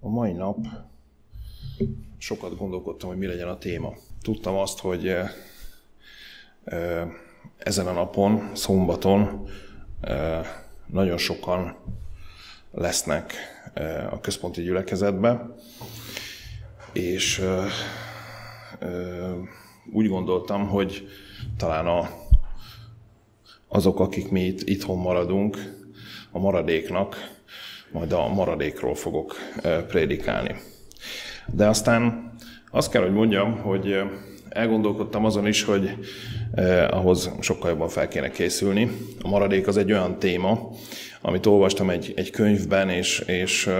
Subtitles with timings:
[0.00, 0.58] A mai nap
[2.18, 3.94] sokat gondolkodtam, hogy mi legyen a téma.
[4.22, 5.14] Tudtam azt, hogy
[7.58, 9.48] ezen a napon, szombaton
[10.86, 11.76] nagyon sokan
[12.70, 13.32] lesznek
[14.10, 15.54] a központi gyülekezetbe,
[16.92, 17.42] és
[19.92, 21.08] úgy gondoltam, hogy
[21.56, 22.10] talán a,
[23.68, 25.76] azok, akik mi itt itthon maradunk,
[26.30, 27.37] a maradéknak,
[27.92, 29.36] majd a maradékról fogok
[29.88, 30.54] prédikálni.
[31.46, 32.32] De aztán
[32.70, 34.02] azt kell, hogy mondjam, hogy
[34.48, 35.90] elgondolkodtam azon is, hogy
[36.90, 38.90] ahhoz sokkal jobban fel kéne készülni.
[39.22, 40.70] A maradék az egy olyan téma,
[41.20, 43.70] amit olvastam egy, egy könyvben, és, és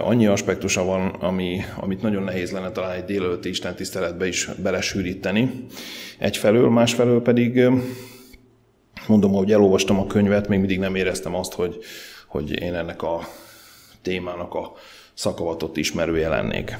[0.00, 5.66] annyi aspektusa van, ami, amit nagyon nehéz lenne talán egy délelőtti Isten tiszteletbe is belesűríteni.
[6.18, 7.62] Egyfelől, másfelől pedig
[9.06, 11.78] mondom, hogy elolvastam a könyvet, még mindig nem éreztem azt, hogy,
[12.28, 13.28] hogy én ennek a
[14.02, 14.72] témának a
[15.14, 16.78] szakavatott ismerője lennék.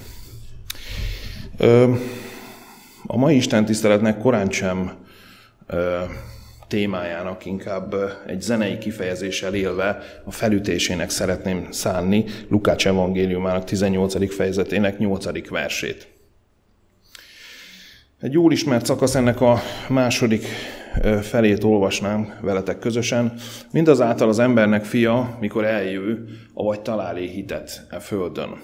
[3.06, 5.06] A mai Isten tiszteletnek korán sem
[6.68, 7.94] témájának inkább
[8.26, 14.34] egy zenei kifejezéssel élve a felütésének szeretném szánni Lukács evangéliumának 18.
[14.34, 15.48] fejezetének 8.
[15.48, 16.08] versét.
[18.20, 20.44] Egy jól ismert szakasz ennek a második
[21.22, 23.32] felét olvasnám veletek közösen.
[23.72, 26.24] Mindazáltal az embernek fia, mikor eljő,
[26.54, 28.62] avagy találé hitet e földön.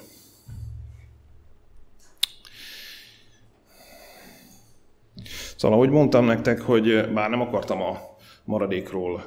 [5.56, 7.98] Szóval, ahogy mondtam nektek, hogy bár nem akartam a
[8.44, 9.24] maradékról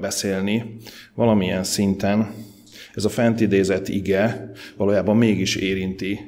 [0.00, 0.76] beszélni,
[1.14, 2.34] valamilyen szinten
[2.94, 6.20] ez a fent idézett ige valójában mégis érinti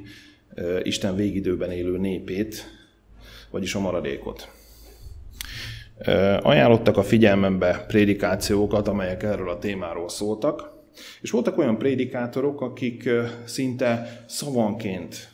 [0.82, 2.64] Isten végidőben élő népét,
[3.50, 4.55] vagyis a maradékot.
[6.40, 10.74] Ajánlottak a figyelmembe prédikációkat, amelyek erről a témáról szóltak,
[11.20, 13.08] és voltak olyan prédikátorok, akik
[13.44, 15.28] szinte szavanként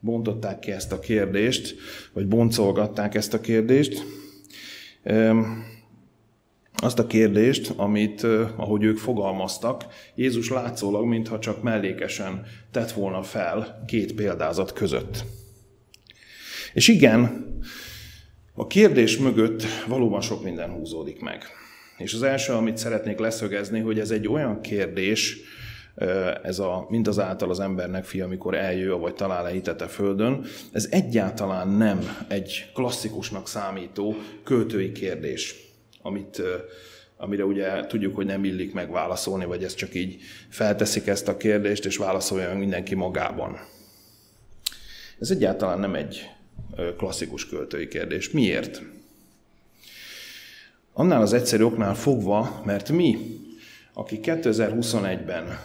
[0.00, 1.74] bontották ki ezt a kérdést,
[2.12, 4.02] vagy boncolgatták ezt a kérdést.
[6.82, 8.22] Azt a kérdést, amit,
[8.56, 15.24] ahogy ők fogalmaztak, Jézus látszólag, mintha csak mellékesen tett volna fel két példázat között.
[16.72, 17.46] És igen,
[18.60, 21.44] a kérdés mögött valóban sok minden húzódik meg.
[21.96, 25.36] És az első, amit szeretnék leszögezni, hogy ez egy olyan kérdés,
[26.42, 30.88] ez a mindazáltal az embernek fia, amikor eljő, vagy talál -e hitet a földön, ez
[30.90, 35.54] egyáltalán nem egy klasszikusnak számító költői kérdés,
[36.02, 36.42] amit,
[37.16, 41.84] amire ugye tudjuk, hogy nem illik megválaszolni, vagy ez csak így felteszik ezt a kérdést,
[41.84, 43.58] és válaszolja mindenki magában.
[45.20, 46.36] Ez egyáltalán nem egy
[46.96, 48.30] klasszikus költői kérdés.
[48.30, 48.82] Miért?
[50.92, 53.18] Annál az egyszerű oknál fogva, mert mi,
[53.92, 55.58] akik 2021-ben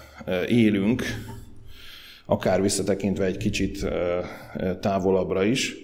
[0.47, 1.03] élünk,
[2.25, 3.85] akár visszatekintve egy kicsit
[4.79, 5.75] távolabbra is,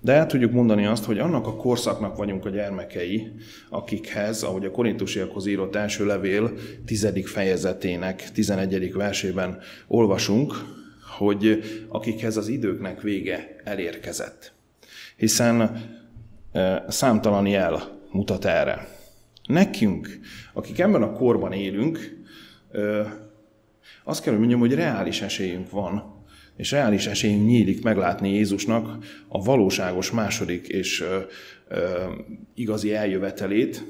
[0.00, 3.30] de el tudjuk mondani azt, hogy annak a korszaknak vagyunk a gyermekei,
[3.70, 6.52] akikhez, ahogy a korintusiakhoz írott első levél
[6.86, 8.92] tizedik fejezetének 11.
[8.92, 10.54] versében olvasunk,
[11.18, 14.52] hogy akikhez az időknek vége elérkezett.
[15.22, 15.80] Hiszen
[16.88, 18.88] számtalan jel mutat erre.
[19.46, 20.18] Nekünk,
[20.52, 22.24] akik ebben a korban élünk,
[24.04, 26.24] azt kell, hogy mondjam, hogy reális esélyünk van,
[26.56, 31.04] és reális esélyünk nyílik meglátni Jézusnak a valóságos második és
[32.54, 33.84] igazi eljövetelét.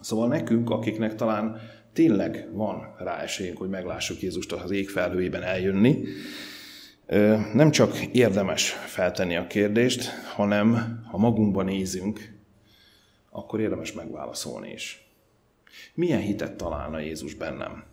[0.00, 1.60] Szóval nekünk, akiknek talán
[1.92, 6.04] tényleg van rá esélyünk, hogy meglássuk Jézust az ég felhőjében eljönni,
[7.52, 12.34] nem csak érdemes feltenni a kérdést, hanem ha magunkban nézünk,
[13.30, 15.10] akkor érdemes megválaszolni is.
[15.94, 17.84] Milyen hitet találna Jézus bennem?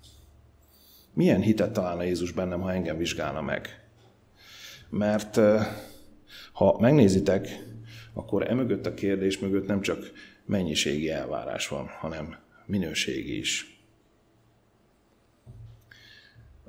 [1.13, 3.83] Milyen hitet találna Jézus bennem, ha engem vizsgálna meg?
[4.89, 5.39] Mert
[6.51, 7.47] ha megnézitek,
[8.13, 10.11] akkor emögött a kérdés mögött nem csak
[10.45, 13.78] mennyiségi elvárás van, hanem minőségi is.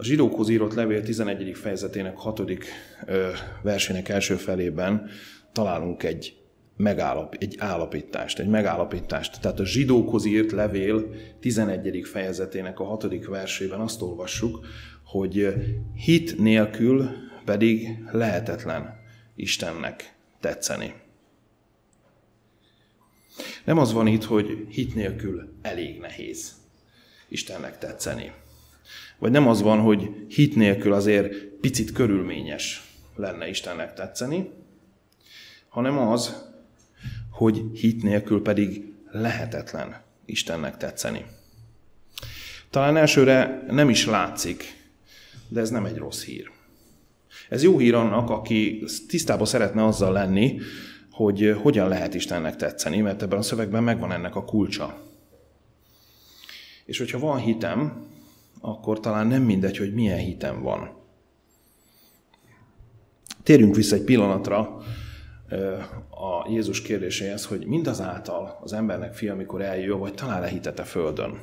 [0.01, 1.57] A zsidókhoz írott levél 11.
[1.57, 2.43] fejezetének 6.
[3.63, 5.09] versének első felében
[5.53, 6.37] találunk egy
[6.77, 9.41] megállap, egy állapítást, egy megállapítást.
[9.41, 12.01] Tehát a zsidókhoz írt levél 11.
[12.07, 13.25] fejezetének a 6.
[13.27, 14.67] versében azt olvassuk,
[15.05, 15.55] hogy
[15.95, 17.11] hit nélkül
[17.45, 18.95] pedig lehetetlen
[19.37, 20.95] Istennek tetszeni.
[23.65, 26.53] Nem az van itt, hogy hit nélkül elég nehéz
[27.29, 28.33] Istennek tetszeni.
[29.21, 32.83] Vagy nem az van, hogy hit nélkül azért picit körülményes
[33.17, 34.51] lenne Istennek tetszeni,
[35.69, 36.49] hanem az,
[37.31, 41.25] hogy hit nélkül pedig lehetetlen Istennek tetszeni.
[42.71, 44.65] Talán elsőre nem is látszik,
[45.49, 46.51] de ez nem egy rossz hír.
[47.49, 50.59] Ez jó hír annak, aki tisztában szeretne azzal lenni,
[51.11, 55.03] hogy hogyan lehet Istennek tetszeni, mert ebben a szövegben megvan ennek a kulcsa.
[56.85, 58.09] És hogyha van hitem,
[58.61, 60.99] akkor talán nem mindegy, hogy milyen hitem van.
[63.43, 64.83] Térjünk vissza egy pillanatra
[66.11, 71.41] a Jézus kérdéséhez, hogy mindazáltal az embernek fia, amikor eljön, vagy talál-e hitet a földön.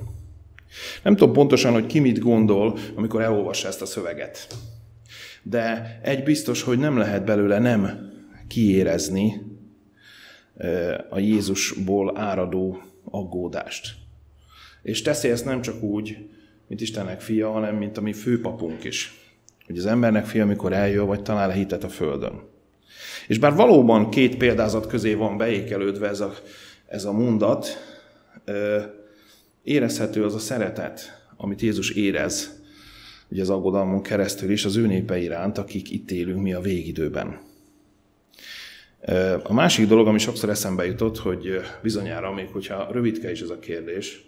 [1.03, 4.47] Nem tudom pontosan, hogy ki mit gondol, amikor elolvassa ezt a szöveget.
[5.43, 8.11] De egy biztos, hogy nem lehet belőle nem
[8.47, 9.41] kiérezni
[11.09, 13.95] a Jézusból áradó aggódást.
[14.81, 16.29] És teszi ezt nem csak úgy,
[16.67, 19.13] mint Istennek fia, hanem mint a mi főpapunk is.
[19.65, 22.41] Hogy az embernek fia, amikor eljön, vagy talál hitet a földön.
[23.27, 26.33] És bár valóban két példázat közé van beékelődve ez a,
[26.85, 27.67] ez a mondat,
[29.63, 32.61] érezhető az a szeretet, amit Jézus érez,
[33.29, 37.39] ugye az aggodalmon keresztül is az ő népe iránt, akik itt élünk mi a végidőben.
[39.43, 43.59] A másik dolog, ami sokszor eszembe jutott, hogy bizonyára, még hogyha rövidke is ez a
[43.59, 44.26] kérdés,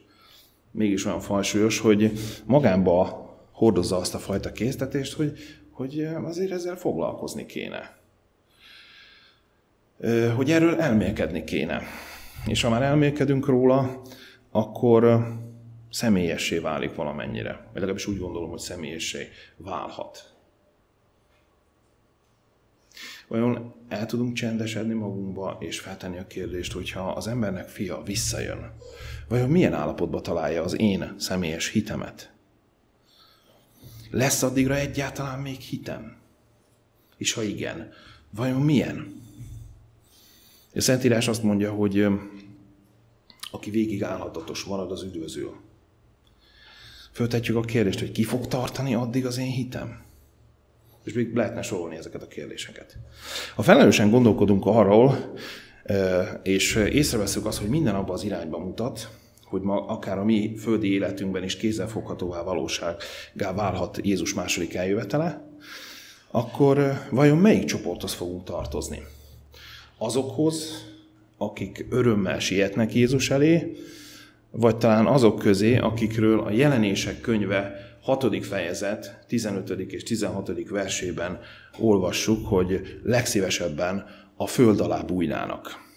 [0.71, 2.11] mégis olyan falsúlyos, hogy
[2.45, 5.37] magába hordozza azt a fajta késztetést, hogy,
[5.71, 7.97] hogy azért ezzel foglalkozni kéne.
[10.35, 11.81] Hogy erről elmélkedni kéne.
[12.45, 14.01] És ha már elmélkedünk róla,
[14.51, 15.27] akkor
[15.89, 17.51] személyessé válik valamennyire.
[17.51, 19.27] Vagy legalábbis úgy gondolom, hogy személyessé
[19.57, 20.38] válhat.
[23.29, 28.71] Olyan el tudunk csendesedni magunkba, és feltenni a kérdést, hogyha az embernek fia visszajön,
[29.27, 32.33] vajon milyen állapotba találja az én személyes hitemet?
[34.11, 36.17] Lesz addigra egyáltalán még hitem?
[37.17, 37.91] És ha igen,
[38.29, 39.21] vajon milyen?
[40.75, 42.07] A Szentírás azt mondja, hogy
[43.51, 45.55] aki végig állhatatos marad, az üdvözül.
[47.11, 50.07] Föltetjük a kérdést, hogy ki fog tartani addig az én hitem?
[51.09, 52.97] És még lehetne sorolni ezeket a kérdéseket.
[53.55, 55.33] Ha felelősen gondolkodunk arról,
[56.43, 59.09] és észreveszünk azt, hogy minden abban az irányba mutat,
[59.43, 65.49] hogy ma akár a mi földi életünkben is kézzelfoghatóvá valósággá válhat Jézus második eljövetele,
[66.31, 69.03] akkor vajon melyik csoporthoz fogunk tartozni?
[69.97, 70.85] Azokhoz,
[71.37, 73.77] akik örömmel sietnek Jézus elé,
[74.51, 78.45] vagy talán azok közé, akikről a jelenések könyve 6.
[78.45, 79.69] fejezet 15.
[79.69, 80.69] és 16.
[80.69, 81.39] versében
[81.79, 85.87] olvassuk, hogy legszívesebben a föld alá bújnának.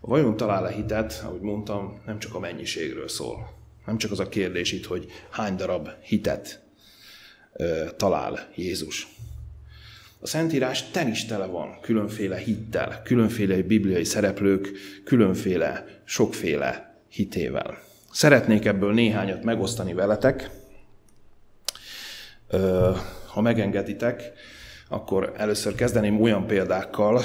[0.00, 3.50] A vajon talál-e hitet, ahogy mondtam, nem csak a mennyiségről szól.
[3.86, 6.62] Nem csak az a kérdés itt, hogy hány darab hitet
[7.52, 9.08] ö, talál Jézus.
[10.20, 14.70] A Szentírás ten is tele van különféle hittel, különféle bibliai szereplők,
[15.04, 17.78] különféle, sokféle hitével.
[18.10, 20.50] Szeretnék ebből néhányat megosztani veletek.
[23.26, 24.32] Ha megengeditek,
[24.88, 27.22] akkor először kezdeném olyan példákkal,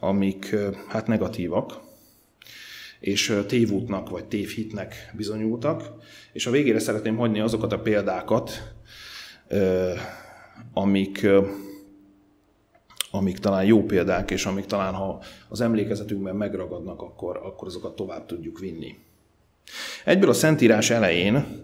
[0.00, 0.56] amik
[0.88, 1.80] hát negatívak,
[3.00, 5.90] és tévútnak vagy tévhitnek bizonyultak,
[6.32, 8.74] és a végére szeretném hagyni azokat a példákat,
[10.72, 11.26] amik
[13.12, 18.26] amik talán jó példák, és amik talán, ha az emlékezetünkben megragadnak, akkor, akkor azokat tovább
[18.26, 18.98] tudjuk vinni.
[20.04, 21.58] Egyből a Szentírás elején,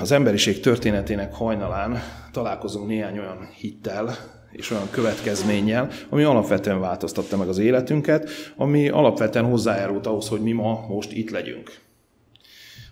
[0.00, 4.16] az emberiség történetének hajnalán találkozunk néhány olyan hittel,
[4.52, 10.52] és olyan következménnyel, ami alapvetően változtatta meg az életünket, ami alapvetően hozzájárult ahhoz, hogy mi
[10.52, 11.78] ma most itt legyünk.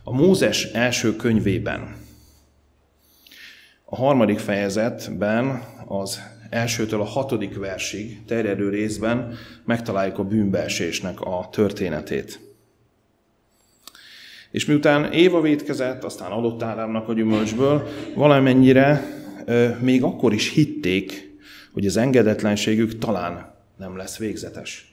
[0.05, 1.97] A Mózes első könyvében,
[3.85, 6.21] a harmadik fejezetben az
[6.51, 12.48] elsőtől a hatodik versig terjedő részben megtaláljuk a bűnbeesésnek a történetét.
[14.51, 19.05] És miután Éva vétkezett, aztán adott Ádámnak a gyümölcsből, valamennyire
[19.81, 21.37] még akkor is hitték,
[21.73, 24.93] hogy az engedetlenségük talán nem lesz végzetes.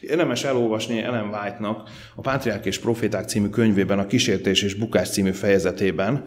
[0.00, 5.30] Érdemes elolvasni Ellen White-nak a Pátriák és Proféták című könyvében, a Kísértés és Bukás című
[5.30, 6.22] fejezetében,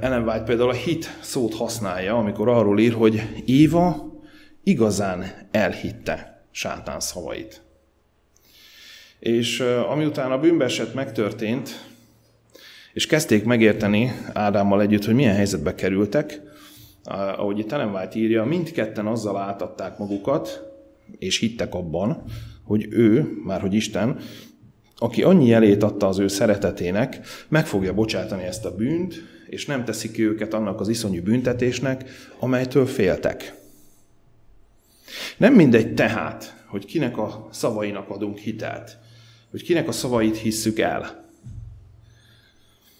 [0.00, 4.12] ellen White például a hit szót használja, amikor arról ír, hogy Éva
[4.62, 7.63] igazán elhitte sátán szavait.
[9.24, 11.86] És amiután a bűnbeset megtörtént,
[12.92, 16.40] és kezdték megérteni Ádámmal együtt, hogy milyen helyzetbe kerültek,
[17.36, 20.62] ahogy itt Ellen White írja, mindketten azzal átadták magukat,
[21.18, 22.22] és hittek abban,
[22.64, 24.18] hogy ő, már hogy Isten,
[24.96, 29.14] aki annyi jelét adta az ő szeretetének, meg fogja bocsátani ezt a bűnt,
[29.46, 32.04] és nem teszik ki őket annak az iszonyú büntetésnek,
[32.38, 33.54] amelytől féltek.
[35.36, 39.02] Nem mindegy tehát, hogy kinek a szavainak adunk hitelt,
[39.54, 41.24] hogy kinek a szavait hisszük el.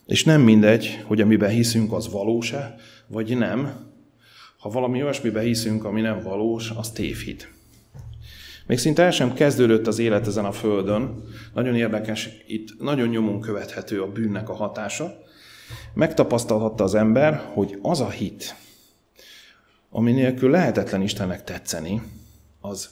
[0.07, 2.75] És nem mindegy, hogy amiben hiszünk, az valós-e,
[3.07, 3.87] vagy nem.
[4.59, 7.53] Ha valami olyasmiben hiszünk, ami nem valós, az tévhit.
[8.67, 11.25] Még szinte el sem kezdődött az élet ezen a földön.
[11.55, 15.23] Nagyon érdekes, itt nagyon nyomon követhető a bűnnek a hatása.
[15.95, 18.55] Megtapasztalhatta az ember, hogy az a hit,
[19.91, 22.03] ami nélkül lehetetlen Istennek tetszeni,
[22.61, 22.89] az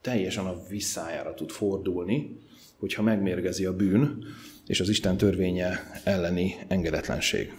[0.00, 2.48] teljesen a visszájára tud fordulni,
[2.80, 4.24] hogyha megmérgezi a bűn
[4.66, 7.52] és az Isten törvénye elleni engedetlenség.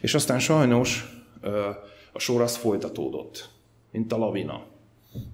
[0.00, 1.18] És aztán sajnos
[2.12, 3.48] a sor az folytatódott,
[3.92, 4.66] mint a lavina.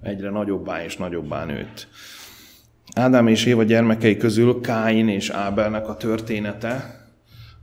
[0.02, 1.88] Egyre nagyobbá és nagyobbá nőtt.
[2.94, 7.00] Ádám és Éva gyermekei közül Káin és Ábelnek a története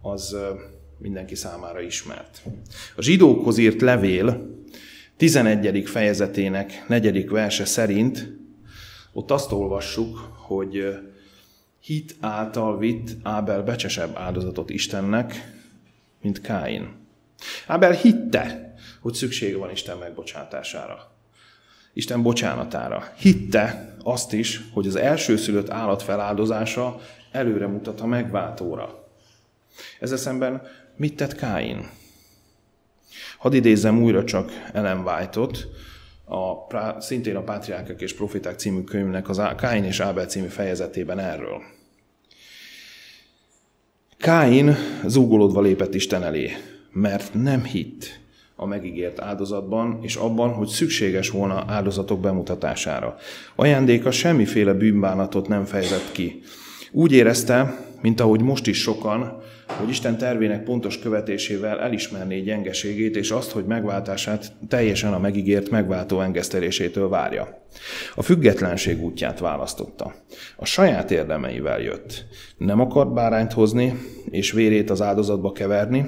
[0.01, 0.35] az
[0.97, 2.41] mindenki számára ismert.
[2.95, 4.57] A zsidókhoz írt levél
[5.17, 5.89] 11.
[5.89, 7.29] fejezetének 4.
[7.29, 8.37] verse szerint
[9.13, 10.99] ott azt olvassuk, hogy
[11.89, 15.53] hit által vitt Ábel becsesebb áldozatot Istennek,
[16.21, 16.95] mint Káin.
[17.67, 21.11] Ábel hitte, hogy szüksége van Isten megbocsátására.
[21.93, 23.13] Isten bocsánatára.
[23.17, 26.99] Hitte azt is, hogy az elsőszülött állat feláldozása
[27.31, 29.09] előre mutat a megváltóra.
[29.99, 30.61] Ezzel szemben
[30.95, 31.89] mit tett Káin?
[33.37, 35.67] Hadd idézzem újra csak Ellen White-ot,
[36.25, 41.77] a, szintén a Pátriákok és Profiták című könyvnek az Káin és Ábel című fejezetében erről.
[44.19, 46.51] Káin zúgolódva lépett Isten elé,
[46.91, 48.19] mert nem hitt
[48.55, 53.15] a megígért áldozatban, és abban, hogy szükséges volna áldozatok bemutatására.
[53.55, 56.41] Ajándéka semmiféle bűnbánatot nem fejezett ki.
[56.91, 59.41] Úgy érezte, mint ahogy most is sokan,
[59.77, 66.21] hogy Isten tervének pontos követésével elismerné gyengeségét, és azt, hogy megváltását teljesen a megígért megváltó
[66.21, 67.63] engesztelésétől várja.
[68.15, 70.13] A függetlenség útját választotta.
[70.55, 72.25] A saját érdemeivel jött.
[72.57, 73.93] Nem akart bárányt hozni,
[74.29, 76.05] és vérét az áldozatba keverni,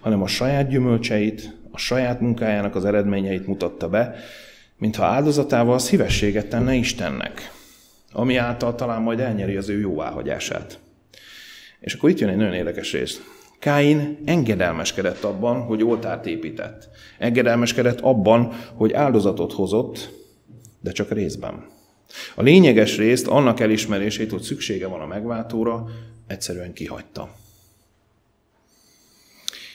[0.00, 4.14] hanem a saját gyümölcseit, a saját munkájának az eredményeit mutatta be,
[4.78, 7.52] mintha áldozatával szívességet tenne Istennek,
[8.12, 10.78] ami által talán majd elnyeri az ő jóváhagyását.
[11.80, 13.22] És akkor itt jön egy nagyon érdekes rész.
[13.58, 16.88] Káin engedelmeskedett abban, hogy oltárt épített.
[17.18, 20.10] Engedelmeskedett abban, hogy áldozatot hozott,
[20.80, 21.66] de csak részben.
[22.34, 25.86] A lényeges részt, annak elismerését, hogy szüksége van a megváltóra,
[26.26, 27.34] egyszerűen kihagyta.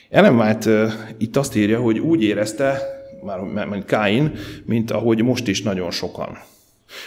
[0.10, 2.82] Ellen White itt azt írja, hogy úgy érezte,
[3.54, 6.38] már mint Káin, mint ahogy most is nagyon sokan.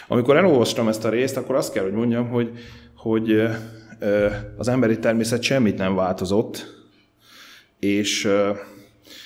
[0.09, 2.51] Amikor elolvastam ezt a részt, akkor azt kell, hogy mondjam, hogy,
[2.97, 3.43] hogy
[4.57, 6.75] az emberi természet semmit nem változott,
[7.79, 8.29] és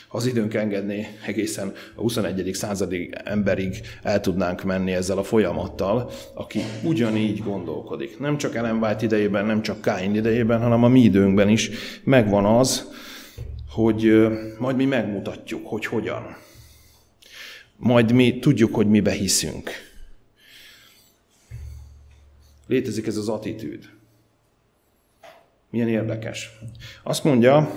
[0.09, 2.51] ha az időnk engedné, egészen a 21.
[2.55, 8.19] századig emberig el tudnánk menni ezzel a folyamattal, aki ugyanígy gondolkodik.
[8.19, 11.71] Nem csak Ellen White idejében, nem csak Káin idejében, hanem a mi időnkben is
[12.05, 12.89] megvan az,
[13.69, 16.37] hogy majd mi megmutatjuk, hogy hogyan.
[17.77, 19.71] Majd mi tudjuk, hogy mibe hiszünk.
[22.67, 23.89] Létezik ez az attitűd.
[25.71, 26.51] Milyen érdekes.
[27.03, 27.71] Azt mondja,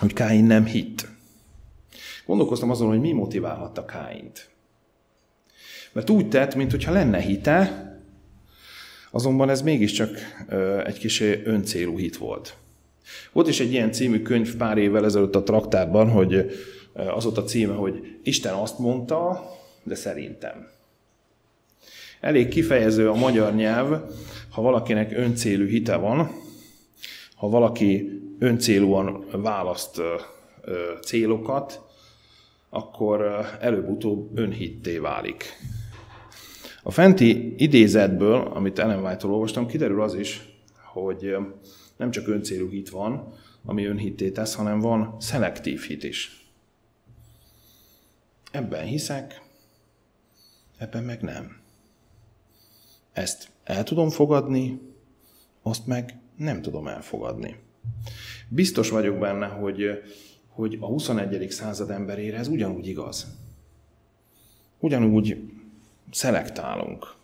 [0.00, 1.06] hogy Káin nem hitt.
[2.26, 4.48] Gondolkoztam azon, hogy mi motiválhatta Káint.
[5.92, 7.84] Mert úgy tett, mintha lenne hite,
[9.10, 10.10] azonban ez mégiscsak
[10.84, 12.56] egy kis öncélú hit volt.
[13.32, 16.50] Volt is egy ilyen című könyv pár évvel ezelőtt a traktárban, hogy
[16.92, 19.50] az ott a címe, hogy Isten azt mondta,
[19.82, 20.68] de szerintem.
[22.20, 24.00] Elég kifejező a magyar nyelv,
[24.50, 26.30] ha valakinek öncélű hite van,
[27.36, 30.00] ha valaki öncélúan választ
[31.02, 31.84] célokat,
[32.68, 35.44] akkor előbb-utóbb önhitté válik.
[36.82, 40.58] A fenti idézetből, amit Ellen White-tól olvastam, kiderül az is,
[40.92, 41.36] hogy
[41.96, 43.32] nem csak öncélú hit van,
[43.64, 46.50] ami önhitté tesz, hanem van szelektív hit is.
[48.50, 49.42] Ebben hiszek,
[50.78, 51.60] ebben meg nem.
[53.12, 54.80] Ezt el tudom fogadni,
[55.62, 57.56] azt meg nem tudom elfogadni.
[58.48, 60.02] Biztos vagyok benne, hogy,
[60.48, 61.50] hogy a 21.
[61.50, 63.26] század emberére ez ugyanúgy igaz.
[64.78, 65.50] Ugyanúgy
[66.10, 67.14] szelektálunk.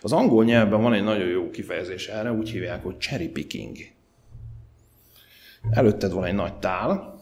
[0.00, 3.76] Az angol nyelvben van egy nagyon jó kifejezés erre, úgy hívják, hogy cherry picking.
[5.70, 7.20] Előtted van egy nagy tál,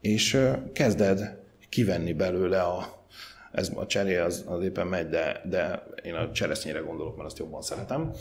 [0.00, 0.38] és
[0.72, 3.04] kezded kivenni belőle a,
[3.52, 7.38] ez a cseré az, az éppen megy, de, de én a cseresznyére gondolok, mert azt
[7.38, 8.12] jobban szeretem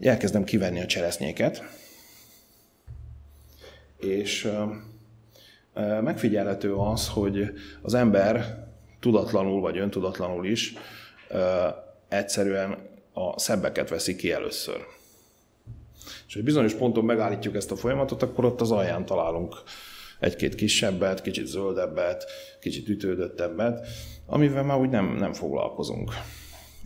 [0.00, 1.62] elkezdem kivenni a cseresznyéket,
[3.96, 4.50] és
[6.00, 8.66] megfigyelhető az, hogy az ember
[9.00, 10.74] tudatlanul vagy öntudatlanul is
[12.08, 12.78] egyszerűen
[13.12, 14.86] a szebbeket veszi ki először.
[16.26, 19.54] És hogy bizonyos ponton megállítjuk ezt a folyamatot, akkor ott az alján találunk
[20.20, 22.24] egy-két kisebbet, kicsit zöldebbet,
[22.60, 23.86] kicsit ütődöttebbet,
[24.26, 26.12] amivel már úgy nem, nem foglalkozunk.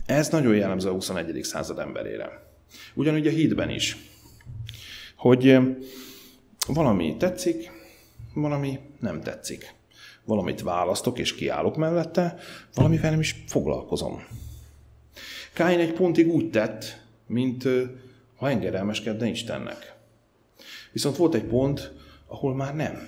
[0.05, 1.43] Ez nagyon jellemző a 21.
[1.43, 2.47] század emberére.
[2.93, 3.97] Ugyanúgy a hídben is,
[5.15, 5.57] hogy
[6.67, 7.71] valami tetszik,
[8.33, 9.73] valami nem tetszik.
[10.23, 12.39] Valamit választok és kiállok mellette,
[12.73, 14.23] valamivel nem is foglalkozom.
[15.53, 17.67] Káin egy pontig úgy tett, mint
[18.35, 19.95] ha engedelmeskedne Istennek.
[20.91, 21.91] Viszont volt egy pont,
[22.27, 23.07] ahol már nem.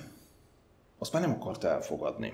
[0.98, 2.32] Azt már nem akarta elfogadni.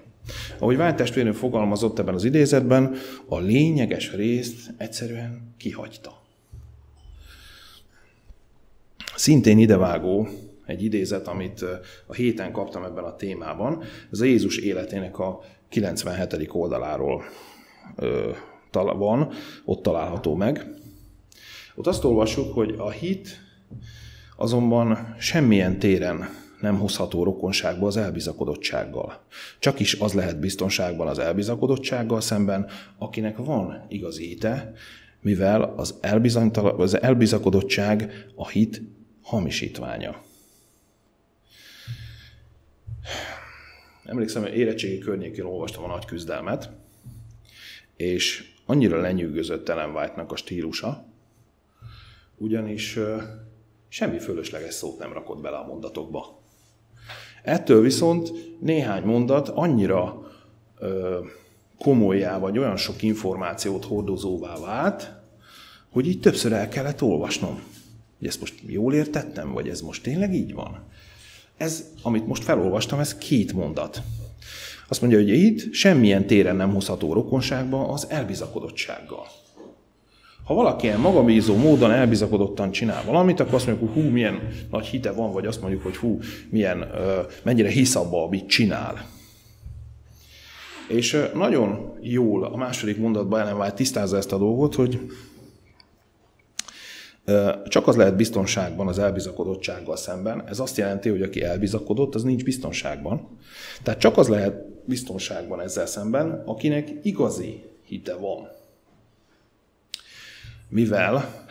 [0.58, 6.22] Ahogy Vált testvérünk fogalmazott ebben az idézetben, a lényeges részt egyszerűen kihagyta.
[9.18, 10.28] Szintén idevágó
[10.66, 11.64] egy idézet, amit
[12.06, 13.82] a héten kaptam ebben a témában.
[14.12, 16.48] Ez a Jézus életének a 97.
[16.52, 17.22] oldaláról
[18.72, 19.30] van,
[19.64, 20.66] ott található meg.
[21.74, 23.28] Ott azt olvassuk, hogy a hit
[24.36, 26.28] azonban semmilyen téren
[26.60, 29.24] nem hozható rokonságba az elbizakodottsággal.
[29.58, 32.66] Csak is az lehet biztonságban az elbizakodottsággal szemben,
[32.98, 34.72] akinek van igazi hite,
[35.20, 35.98] mivel az,
[36.76, 38.82] az elbizakodottság a hit
[39.28, 40.20] hamisítványa.
[44.04, 46.70] Emlékszem, hogy érettségi környékén olvastam a nagy küzdelmet,
[47.96, 51.06] és annyira lenyűgözött Ellen White-nak a stílusa,
[52.36, 52.98] ugyanis
[53.88, 56.42] semmi fölösleges szót nem rakott bele a mondatokba.
[57.42, 60.30] Ettől viszont néhány mondat annyira
[60.78, 61.20] ö,
[61.78, 65.12] komolyá, vagy olyan sok információt hordozóvá vált,
[65.90, 67.62] hogy így többször el kellett olvasnom.
[68.18, 70.78] Hogy ezt most jól értettem, vagy ez most tényleg így van?
[71.56, 74.02] Ez, amit most felolvastam, ez két mondat.
[74.88, 79.26] Azt mondja, hogy itt semmilyen téren nem hozható rokonságba az elbizakodottsággal.
[80.44, 84.86] Ha valaki ilyen magabízó módon elbizakodottan csinál valamit, akkor azt mondjuk, hogy hú, milyen nagy
[84.86, 86.18] hite van, vagy azt mondjuk, hogy hú,
[86.50, 86.90] milyen,
[87.42, 89.06] mennyire hisz abba, amit csinál.
[90.88, 95.00] És nagyon jól a második mondatban Ellen White tisztázza ezt a dolgot, hogy
[97.68, 100.46] csak az lehet biztonságban az elbizakodottsággal szemben.
[100.46, 103.28] Ez azt jelenti, hogy aki elbizakodott, az nincs biztonságban.
[103.82, 108.56] Tehát csak az lehet biztonságban ezzel szemben, akinek igazi hite van
[110.68, 111.46] mivel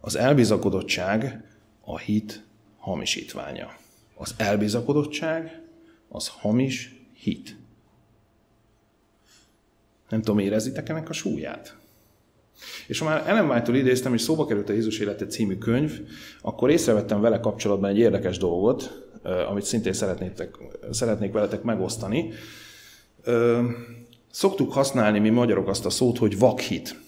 [0.00, 1.44] az elbizakodottság
[1.80, 2.44] a hit
[2.78, 3.76] hamisítványa.
[4.14, 5.62] Az elbizakodottság
[6.08, 7.56] az hamis hit.
[10.08, 11.76] Nem tudom, érezitek ennek a súlyát?
[12.86, 16.00] És ha már Ellen White-tól idéztem, és szóba került a Jézus élete című könyv,
[16.40, 19.08] akkor észrevettem vele kapcsolatban egy érdekes dolgot,
[19.48, 20.48] amit szintén szeretnék,
[20.90, 22.32] szeretnék veletek megosztani.
[24.30, 27.00] Szoktuk használni mi magyarok azt a szót, hogy vakhit.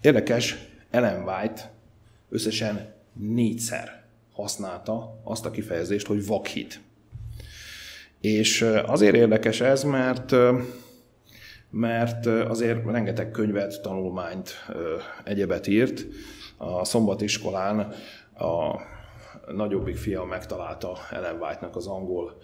[0.00, 0.56] Érdekes,
[0.90, 1.72] Ellen White
[2.28, 6.80] összesen négyszer használta azt a kifejezést, hogy vakhit.
[8.20, 10.34] És azért érdekes ez, mert
[11.74, 14.50] mert azért rengeteg könyvet, tanulmányt,
[15.24, 16.06] egyebet írt.
[16.56, 17.78] A szombatiskolán
[18.38, 18.80] a
[19.52, 22.38] nagyobbik fia megtalálta Ellen White-nak az angol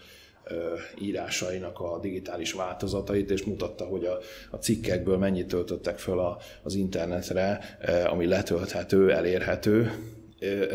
[0.99, 4.19] írásainak a digitális változatait, és mutatta, hogy a,
[4.51, 7.61] a cikkekből mennyit töltöttek föl a, az internetre,
[8.11, 9.93] ami letölthető, elérhető.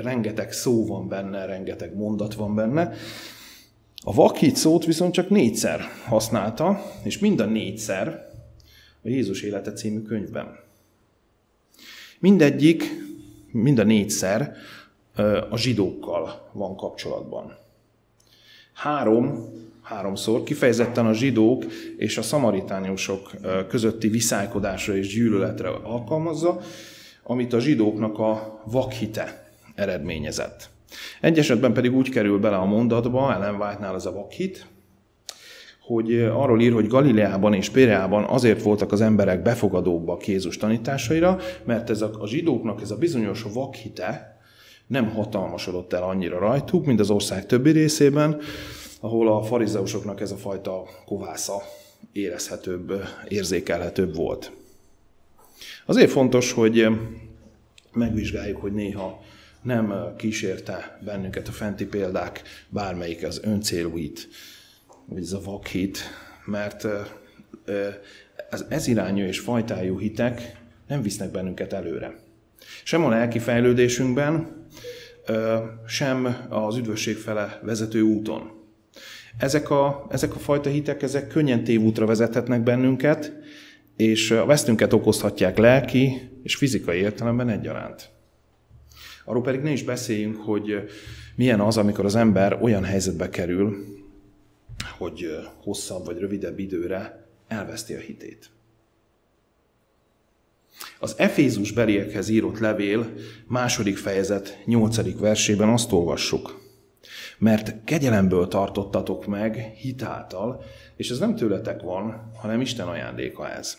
[0.01, 2.93] Rengeteg szó van benne, rengeteg mondat van benne.
[4.03, 8.33] A vakít szót viszont csak négyszer használta, és mind a négyszer
[9.05, 10.59] a Jézus élete című könyvben.
[12.19, 12.83] Mindegyik,
[13.51, 14.55] mind a négyszer
[15.49, 17.57] a zsidókkal van kapcsolatban.
[18.73, 19.49] Három
[19.81, 21.65] háromszor, kifejezetten a zsidók
[21.97, 23.31] és a szamaritániusok
[23.67, 26.61] közötti viszálykodásra és gyűlöletre alkalmazza,
[27.23, 30.69] amit a zsidóknak a vakhite eredményezett.
[31.21, 34.65] Egy esetben pedig úgy kerül bele a mondatba, Ellen ez a vakhit,
[35.85, 41.89] hogy arról ír, hogy Galileában és Péreában azért voltak az emberek befogadóbbak Jézus tanításaira, mert
[41.89, 44.39] ez a, a zsidóknak ez a bizonyos vakhite
[44.87, 48.41] nem hatalmasodott el annyira rajtuk, mint az ország többi részében,
[48.99, 51.61] ahol a farizeusoknak ez a fajta kovásza
[52.11, 52.93] érezhetőbb,
[53.27, 54.51] érzékelhetőbb volt.
[55.85, 56.87] Azért fontos, hogy
[57.93, 59.23] megvizsgáljuk, hogy néha
[59.61, 64.27] nem kísérte bennünket a fenti példák bármelyik az öncélúit,
[65.05, 65.99] vagy ez a vakhit,
[66.45, 66.87] mert
[68.49, 72.15] ez, ez irányú és fajtájú hitek nem visznek bennünket előre.
[72.83, 74.65] Sem a lelki fejlődésünkben,
[75.87, 78.51] sem az üdvösség fele vezető úton.
[79.37, 83.33] Ezek a, ezek a fajta hitek, ezek könnyen tévútra vezethetnek bennünket,
[83.95, 88.09] és a vesztünket okozhatják lelki és fizikai értelemben egyaránt.
[89.25, 90.89] Arról pedig ne is beszéljünk, hogy
[91.35, 93.94] milyen az, amikor az ember olyan helyzetbe kerül,
[94.97, 98.49] hogy hosszabb vagy rövidebb időre elveszti a hitét.
[100.99, 103.13] Az Efézus beliekhez írott levél
[103.47, 106.63] második fejezet nyolcadik versében azt olvassuk.
[107.37, 110.63] Mert kegyelemből tartottatok meg hitáltal,
[110.95, 113.77] és ez nem tőletek van, hanem Isten ajándéka ez.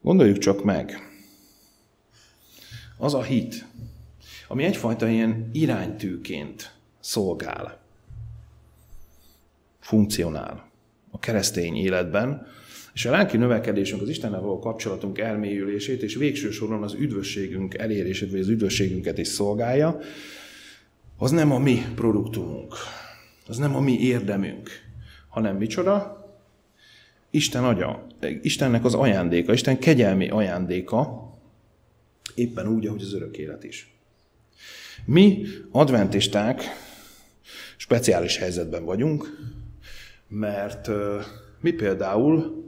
[0.00, 0.98] Gondoljuk csak meg.
[2.96, 3.66] Az a hit,
[4.48, 7.77] ami egyfajta ilyen iránytűként szolgál,
[9.88, 10.70] funkcionál
[11.10, 12.46] a keresztény életben,
[12.94, 18.30] és a lelki növekedésünk, az Istennel való kapcsolatunk elmélyülését, és végső soron az üdvösségünk elérését,
[18.30, 19.98] vagy az üdvösségünket is szolgálja,
[21.16, 22.74] az nem a mi produktumunk,
[23.46, 24.70] az nem a mi érdemünk,
[25.28, 26.26] hanem micsoda?
[27.30, 28.06] Isten agya,
[28.42, 31.30] Istennek az ajándéka, Isten kegyelmi ajándéka,
[32.34, 33.94] éppen úgy, ahogy az örök élet is.
[35.04, 36.62] Mi, adventisták,
[37.76, 39.36] speciális helyzetben vagyunk,
[40.28, 40.90] mert
[41.60, 42.64] mi például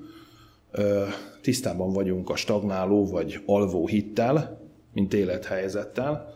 [1.40, 4.60] tisztában vagyunk a stagnáló vagy alvó hittel,
[4.92, 6.34] mint élethelyzettel,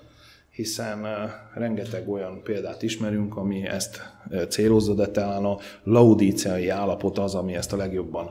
[0.51, 1.07] hiszen
[1.55, 4.01] rengeteg olyan példát ismerünk, ami ezt
[4.49, 8.31] célozza, de talán a laudíciai állapot az, ami ezt a legjobban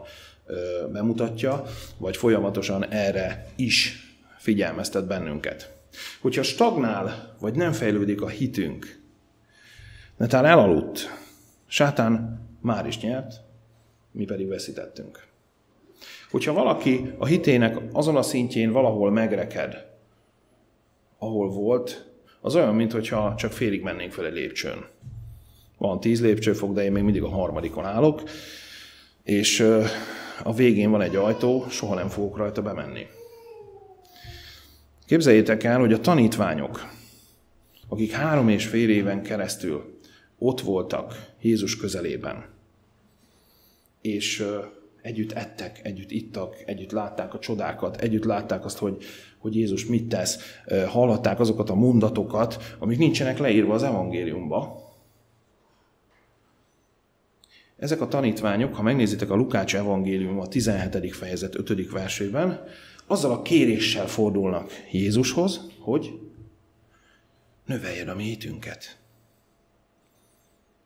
[0.92, 1.64] bemutatja,
[1.98, 5.72] vagy folyamatosan erre is figyelmeztet bennünket.
[6.22, 9.02] Hogyha stagnál, vagy nem fejlődik a hitünk,
[10.18, 11.00] netán elaludt,
[11.68, 13.42] sátán már is nyert,
[14.12, 15.28] mi pedig veszítettünk.
[16.32, 19.86] Hogyha valaki a hitének azon a szintjén valahol megreked,
[21.18, 24.86] ahol volt, az olyan, mintha csak félig mennénk fel egy lépcsőn.
[25.78, 28.24] Van tíz lépcsőfok, de én még mindig a harmadikon állok,
[29.24, 29.60] és
[30.44, 33.08] a végén van egy ajtó, soha nem fogok rajta bemenni.
[35.06, 36.90] Képzeljétek el, hogy a tanítványok,
[37.88, 40.00] akik három és fél éven keresztül
[40.38, 42.53] ott voltak Jézus közelében,
[44.04, 44.46] és
[45.02, 49.04] együtt ettek, együtt ittak, együtt látták a csodákat, együtt látták azt, hogy,
[49.38, 50.40] hogy Jézus mit tesz,
[50.88, 54.92] hallották azokat a mondatokat, amik nincsenek leírva az evangéliumba.
[57.78, 61.16] Ezek a tanítványok, ha megnézitek a Lukács evangélium a 17.
[61.16, 61.92] fejezet 5.
[61.92, 62.64] versében,
[63.08, 66.20] azzal a kéréssel fordulnak Jézushoz, hogy
[67.66, 69.03] növeljed a mi hitünket.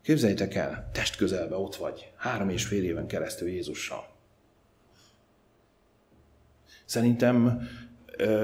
[0.07, 4.07] Képzeljétek el, test közelbe ott vagy, három és fél éven keresztül Jézussal.
[6.85, 7.67] Szerintem,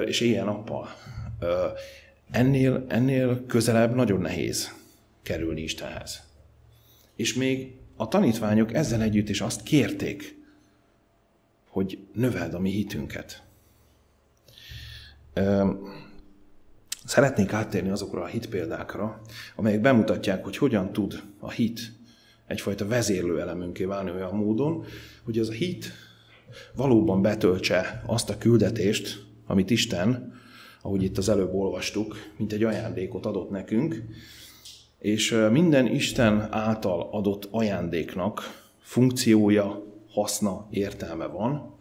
[0.05, 0.89] és éjjel-nappal,
[2.31, 4.73] ennél, ennél közelebb nagyon nehéz
[5.21, 6.23] kerülni Istenhez.
[7.15, 10.35] És még a tanítványok ezzel együtt is azt kérték,
[11.67, 13.43] hogy növeld a mi hitünket.
[17.05, 19.21] Szeretnék áttérni azokra a hitpéldákra,
[19.55, 21.79] amelyek bemutatják, hogy hogyan tud a hit
[22.47, 24.85] egyfajta vezérlő elemünké válni olyan módon,
[25.23, 25.91] hogy az a hit
[26.75, 30.33] valóban betöltse azt a küldetést, amit Isten,
[30.81, 34.03] ahogy itt az előbb olvastuk, mint egy ajándékot adott nekünk,
[34.99, 38.41] és minden Isten által adott ajándéknak
[38.79, 41.75] funkciója, haszna, értelme van,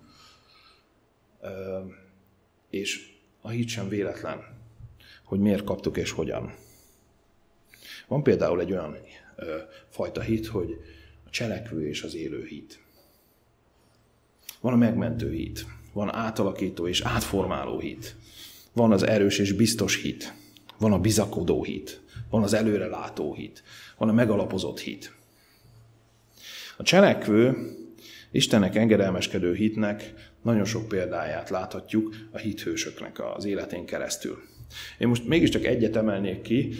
[2.70, 4.51] és a hit sem véletlen
[5.32, 6.54] hogy miért kaptuk és hogyan.
[8.06, 8.96] Van például egy olyan
[9.36, 9.56] ö,
[9.88, 10.76] fajta hit, hogy
[11.26, 12.80] a cselekvő és az élő hit.
[14.60, 18.16] Van a megmentő hit, van átalakító és átformáló hit,
[18.72, 20.34] van az erős és biztos hit,
[20.78, 23.62] van a bizakodó hit, van az előrelátó hit,
[23.96, 25.14] van a megalapozott hit.
[26.76, 27.70] A cselekvő,
[28.30, 34.50] Istennek engedelmeskedő hitnek nagyon sok példáját láthatjuk a hithősöknek az életén keresztül.
[34.98, 36.74] Én most mégiscsak egyet emelnék ki,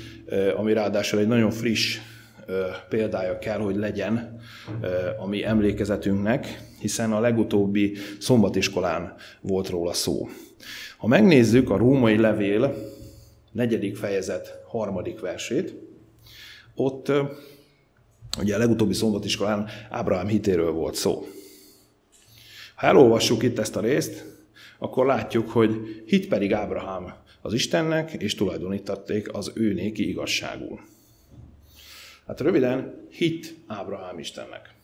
[0.57, 1.99] ami ráadásul egy nagyon friss
[2.89, 4.41] példája kell, hogy legyen
[5.19, 10.29] a mi emlékezetünknek, hiszen a legutóbbi szombatiskolán volt róla szó.
[10.97, 12.75] Ha megnézzük a római levél
[13.53, 15.75] negyedik fejezet harmadik versét,
[16.75, 17.13] ott
[18.39, 21.27] ugye a legutóbbi szombatiskolán Ábrahám hitéről volt szó.
[22.75, 24.25] Ha elolvassuk itt ezt a részt,
[24.79, 30.81] akkor látjuk, hogy hit pedig Ábrahám az Istennek, és tulajdonítotték az ő néki igazságul.
[32.27, 34.75] Hát röviden, hit Ábrahám Istennek.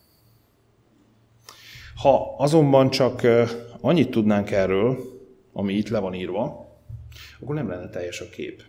[1.95, 3.21] Ha azonban csak
[3.81, 4.97] annyit tudnánk erről,
[5.53, 6.67] ami itt le van írva,
[7.39, 8.63] akkor nem lenne teljes a kép.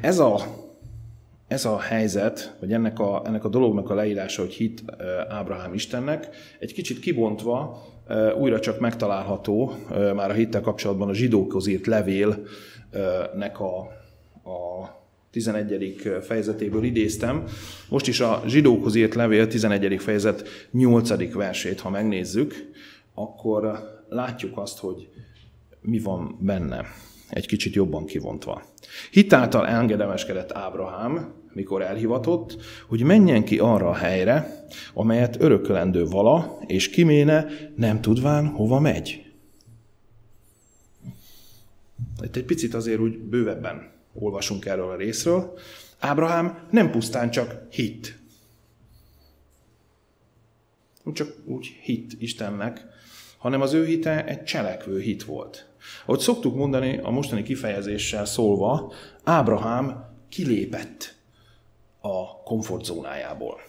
[0.00, 0.61] Ez a,
[1.52, 4.82] ez a helyzet, vagy ennek a, ennek a dolognak a leírása, hogy hit
[5.28, 7.82] Ábrahám Istennek, egy kicsit kibontva
[8.38, 9.72] újra csak megtalálható
[10.14, 13.78] már a hittel kapcsolatban a zsidókhoz írt levélnek a,
[14.50, 14.90] a
[15.30, 15.96] 11.
[16.22, 17.44] fejezetéből idéztem.
[17.88, 20.02] Most is a zsidókhoz írt levél 11.
[20.02, 21.32] fejezet 8.
[21.34, 22.54] versét, ha megnézzük,
[23.14, 25.08] akkor látjuk azt, hogy
[25.80, 26.84] mi van benne,
[27.28, 28.62] egy kicsit jobban kivontva.
[29.10, 32.56] Hitáltal engedemeskedett Ábrahám, mikor elhivatott,
[32.88, 39.32] hogy menjen ki arra a helyre, amelyet örökölendő vala, és kiméne, nem tudván, hova megy.
[42.22, 45.58] Itt egy picit azért úgy bővebben olvasunk erről a részről.
[45.98, 48.18] Ábrahám nem pusztán csak hit.
[51.12, 52.86] Csak úgy hit Istennek,
[53.38, 55.68] hanem az ő hite egy cselekvő hit volt.
[56.06, 58.92] Ahogy szoktuk mondani a mostani kifejezéssel szólva,
[59.24, 61.14] Ábrahám kilépett
[62.02, 63.60] a komfortzónájából.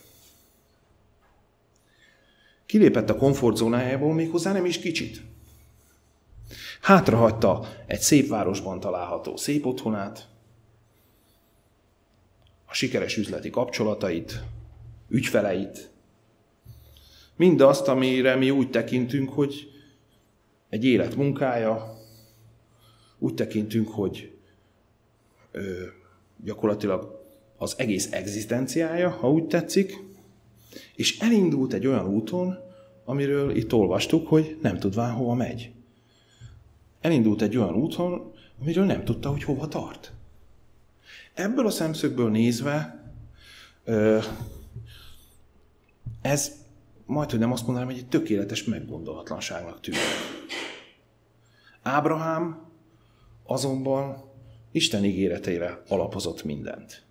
[2.65, 5.21] Kilépett a komfortzónájából méghozzá nem is kicsit.
[6.81, 10.27] Hátrahagyta egy szép városban található szép otthonát,
[12.65, 14.43] a sikeres üzleti kapcsolatait,
[15.09, 15.89] ügyfeleit,
[17.35, 19.71] mindazt, amire mi úgy tekintünk, hogy
[20.69, 21.97] egy élet munkája,
[23.17, 24.37] úgy tekintünk, hogy
[25.51, 25.85] ö,
[26.43, 27.12] gyakorlatilag
[27.63, 29.93] az egész egzisztenciája, ha úgy tetszik,
[30.95, 32.57] és elindult egy olyan úton,
[33.05, 35.71] amiről itt olvastuk, hogy nem tudván hova megy.
[37.01, 40.11] Elindult egy olyan úton, amiről nem tudta, hogy hova tart.
[41.33, 43.03] Ebből a szemszögből nézve
[46.21, 46.51] ez
[47.05, 49.99] majd, hogy nem azt mondanám, hogy egy tökéletes meggondolatlanságnak tűnik.
[51.81, 52.71] Ábrahám
[53.43, 54.31] azonban
[54.71, 57.03] Isten ígéreteire alapozott mindent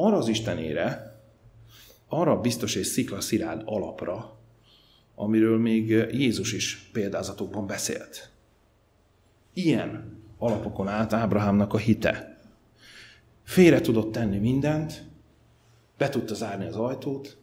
[0.00, 1.16] arra az Istenére,
[2.08, 4.38] arra biztos és sziklaszilárd alapra,
[5.14, 8.30] amiről még Jézus is példázatokban beszélt.
[9.52, 12.38] Ilyen alapokon állt Ábrahámnak a hite.
[13.42, 15.04] Félre tudott tenni mindent,
[15.96, 17.36] be tudta zárni az ajtót,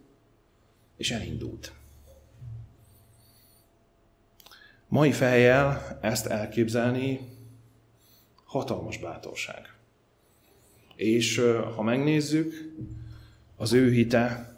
[0.97, 1.73] és elindult.
[4.87, 7.19] Mai fejjel ezt elképzelni
[8.45, 9.74] hatalmas bátorság.
[10.95, 11.37] És
[11.75, 12.73] ha megnézzük,
[13.55, 14.55] az ő hite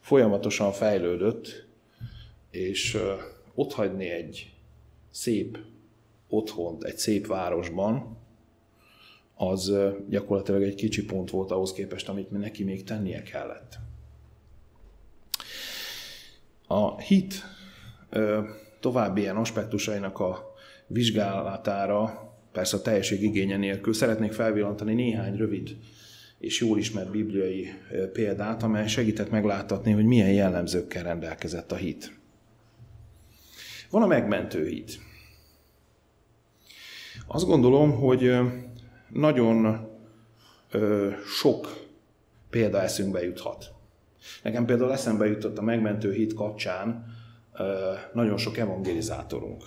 [0.00, 1.66] folyamatosan fejlődött,
[2.50, 2.98] és
[3.54, 4.52] ott hagyni egy
[5.10, 5.58] szép
[6.28, 8.18] otthont, egy szép városban,
[9.34, 9.72] az
[10.08, 13.78] gyakorlatilag egy kicsi pont volt ahhoz képest, amit neki még tennie kellett.
[16.66, 17.44] A hit
[18.80, 20.54] további ilyen aspektusainak a
[20.86, 23.92] vizsgálatára persze a teljesség igénye nélkül.
[23.92, 25.76] Szeretnék felvillantani néhány rövid
[26.38, 27.68] és jól ismert bibliai
[28.12, 32.18] példát, amely segített megláthatni, hogy milyen jellemzőkkel rendelkezett a hit.
[33.90, 34.98] Van a megmentő hit.
[37.26, 38.36] Azt gondolom, hogy
[39.08, 39.88] nagyon
[41.38, 41.86] sok
[42.50, 43.72] példa eszünkbe juthat.
[44.42, 47.06] Nekem például eszembe jutott a megmentő hit kapcsán
[48.12, 49.62] nagyon sok evangelizátorunk.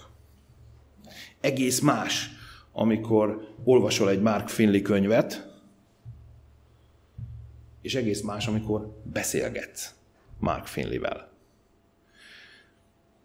[1.41, 2.29] Egész más
[2.73, 5.51] amikor olvasol egy Mark Finley könyvet,
[7.81, 9.93] és egész más, amikor beszélgetsz
[10.39, 11.31] Mark Finleyvel.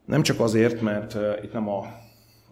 [0.05, 1.87] Nem csak azért, mert uh, itt nem a,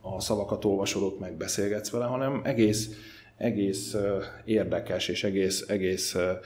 [0.01, 2.91] a szavakat olvasod meg beszélgetsz vele, hanem egész,
[3.37, 6.39] egész uh, érdekes és egész, egész uh,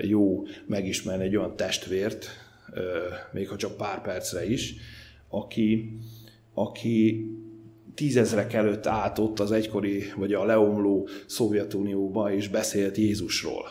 [0.00, 2.26] jó megismerni egy olyan testvért,
[3.32, 4.74] még ha csak pár percre is,
[5.28, 5.98] aki,
[6.54, 7.26] aki
[7.96, 13.70] tízezrek előtt állt ott az egykori, vagy a leomló Szovjetunióba, és beszélt Jézusról.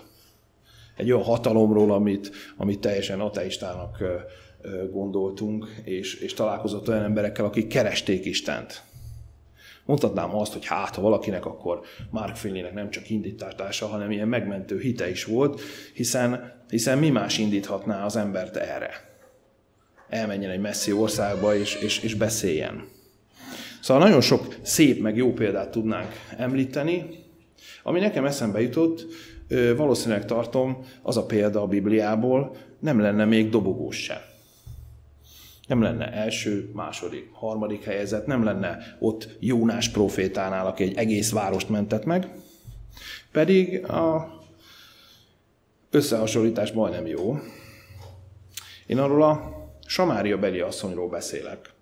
[0.96, 4.04] Egy olyan hatalomról, amit, amit teljesen ateistának
[4.92, 8.84] gondoltunk, és, és találkozott olyan emberekkel, akik keresték Istent.
[9.86, 14.80] Mondhatnám azt, hogy hát, ha valakinek, akkor Mark Finleynek nem csak indítása, hanem ilyen megmentő
[14.80, 15.62] hite is volt,
[15.94, 18.90] hiszen, hiszen mi más indíthatná az embert erre?
[20.10, 22.95] Elmenjen egy messzi országba, és, és, és beszéljen.
[23.86, 27.24] Szóval nagyon sok szép, meg jó példát tudnánk említeni.
[27.84, 29.06] Ami nekem eszembe jutott,
[29.76, 34.18] valószínűleg tartom, az a példa a Bibliából, nem lenne még dobogós sem.
[35.68, 41.70] Nem lenne első, második, harmadik helyezett, nem lenne ott Jónás profétánál, aki egy egész várost
[41.70, 42.30] mentett meg,
[43.32, 44.34] pedig a
[45.90, 47.40] összehasonlítás majdnem jó.
[48.86, 49.54] Én arról a
[49.86, 51.74] Samária beli asszonyról beszélek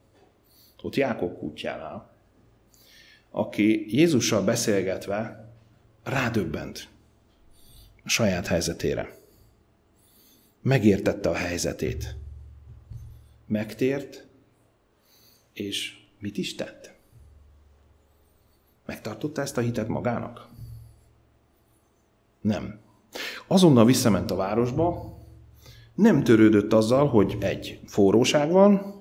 [0.84, 2.12] ott Jákob kutyánál,
[3.32, 5.50] aki Jézussal beszélgetve
[6.04, 6.88] rádöbbent.
[8.04, 9.18] a saját helyzetére.
[10.62, 12.16] Megértette a helyzetét.
[13.46, 14.28] Megtért,
[15.54, 16.94] és mit is tett?
[18.86, 20.48] Megtartotta ezt a hitet magának?
[22.42, 22.80] Nem.
[23.48, 25.18] Azonnal visszament a városba,
[25.96, 28.93] nem törődött azzal, hogy egy forróság van,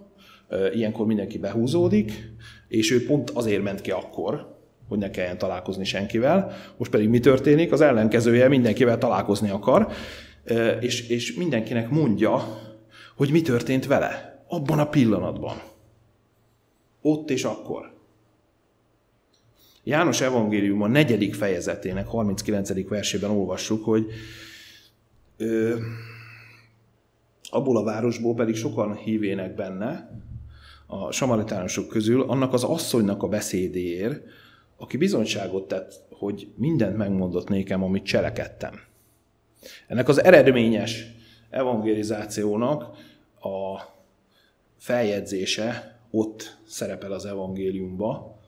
[0.75, 2.33] ilyenkor mindenki behúzódik,
[2.69, 6.53] és ő pont azért ment ki akkor, hogy ne kelljen találkozni senkivel.
[6.77, 7.73] Most pedig mi történik?
[7.73, 9.89] Az ellenkezője mindenkivel találkozni akar,
[10.81, 12.59] és, és mindenkinek mondja,
[13.17, 15.63] hogy mi történt vele abban a pillanatban.
[17.03, 17.93] Ott és akkor.
[19.85, 22.89] János evangélium a negyedik fejezetének 39.
[22.89, 24.07] versében olvassuk, hogy
[25.37, 25.77] ö,
[27.51, 30.21] abból a városból pedig sokan hívének benne,
[30.93, 34.23] a samaritánusok közül, annak az asszonynak a beszédéért,
[34.77, 38.81] aki bizonyságot tett, hogy mindent megmondott nékem, amit cselekedtem.
[39.87, 41.07] Ennek az eredményes
[41.51, 42.97] evangelizációnak
[43.41, 43.81] a
[44.77, 48.39] feljegyzése ott szerepel az evangéliumba,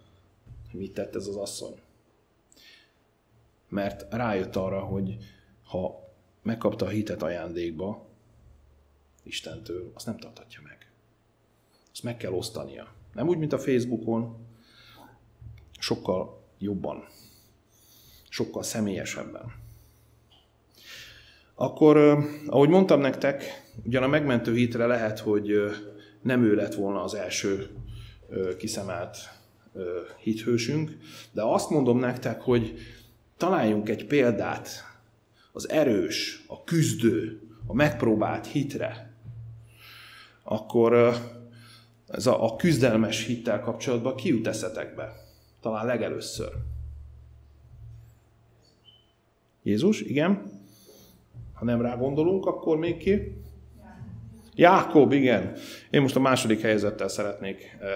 [0.73, 1.81] mit tett ez az asszony.
[3.69, 5.17] Mert rájött arra, hogy
[5.65, 8.07] ha megkapta a hitet ajándékba
[9.23, 10.84] Istentől, azt nem tartatja meg.
[11.95, 12.87] Azt meg kell osztania.
[13.13, 14.37] Nem úgy, mint a Facebookon,
[15.79, 17.05] sokkal jobban,
[18.29, 19.53] sokkal személyesebben.
[21.55, 21.97] Akkor,
[22.47, 23.45] ahogy mondtam nektek,
[23.85, 25.53] ugyan a megmentő hitre lehet, hogy
[26.23, 27.71] nem ő lett volna az első
[28.59, 29.17] kiszemelt
[30.19, 30.97] hithősünk,
[31.33, 32.79] de azt mondom nektek, hogy
[33.37, 34.69] találjunk egy példát
[35.53, 39.15] az erős, a küzdő, a megpróbált hitre,
[40.43, 41.17] akkor
[42.15, 45.13] ez a, a küzdelmes hittel kapcsolatban ki jut eszetekbe?
[45.61, 46.53] Talán legelőször.
[49.63, 50.43] Jézus, igen.
[51.53, 53.43] Ha nem rá gondolunk, akkor még ki?
[54.55, 55.53] Jákob, igen.
[55.91, 57.89] Én most a második helyzettel szeretnék eh,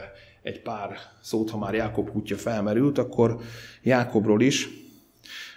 [0.43, 3.41] egy pár szót, ha már Jákob kutya felmerült, akkor
[3.83, 4.69] Jákobról is.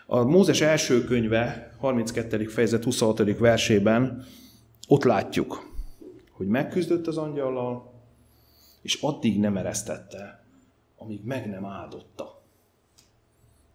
[0.05, 2.45] A Mózes első könyve, 32.
[2.45, 3.37] fejezet 26.
[3.37, 4.25] versében
[4.87, 5.69] ott látjuk,
[6.31, 7.90] hogy megküzdött az angyallal,
[8.81, 10.43] és addig nem eresztette,
[10.97, 12.43] amíg meg nem áldotta.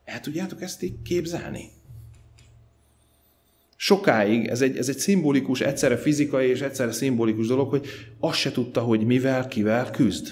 [0.04, 1.70] El tudjátok ezt így képzelni?
[3.76, 7.86] Sokáig, ez egy, ez egy szimbolikus, egyszerre fizikai és egyszerre szimbolikus dolog, hogy
[8.20, 10.28] azt se tudta, hogy mivel, kivel küzd.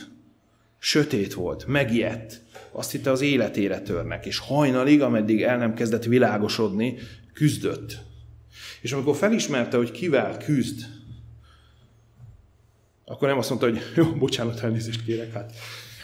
[0.79, 6.97] Sötét volt, megijedt, azt hitte az életére törnek, és hajnalig, ameddig el nem kezdett világosodni,
[7.33, 7.99] küzdött.
[8.81, 10.87] És amikor felismerte, hogy kivel küzd,
[13.05, 15.53] akkor nem azt mondta, hogy jó, bocsánat, elnézést kérek, hát,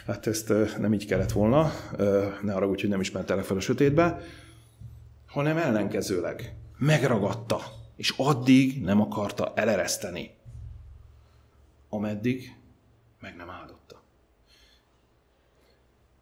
[0.07, 1.73] hát ezt nem így kellett volna,
[2.43, 4.21] ne arra úgy, hogy nem ismerte fel a sötétbe,
[5.27, 7.61] hanem ellenkezőleg megragadta,
[7.97, 10.35] és addig nem akarta elereszteni,
[11.89, 12.57] ameddig
[13.21, 14.03] meg nem áldotta.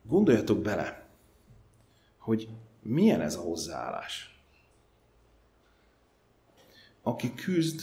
[0.02, 1.06] Gondoljatok bele,
[2.18, 2.48] hogy
[2.82, 4.40] milyen ez a hozzáállás.
[7.02, 7.80] Aki küzd,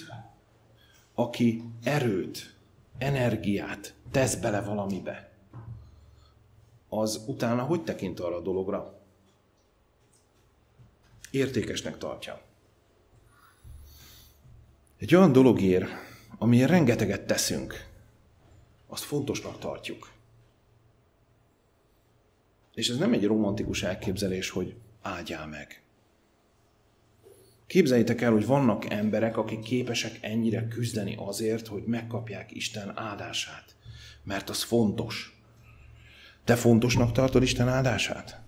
[1.13, 2.54] aki erőt,
[2.97, 5.31] energiát tesz bele valamibe,
[6.89, 8.99] az utána hogy tekint arra a dologra?
[11.31, 12.41] Értékesnek tartja.
[14.97, 15.89] Egy olyan dologért,
[16.37, 17.87] amiért rengeteget teszünk,
[18.87, 20.11] azt fontosnak tartjuk.
[22.73, 25.84] És ez nem egy romantikus elképzelés, hogy áldjál meg.
[27.67, 33.75] Képzeljétek el, hogy vannak emberek, akik képesek ennyire küzdeni azért, hogy megkapják Isten áldását.
[34.23, 35.39] Mert az fontos.
[36.43, 38.41] Te fontosnak tartod Isten áldását?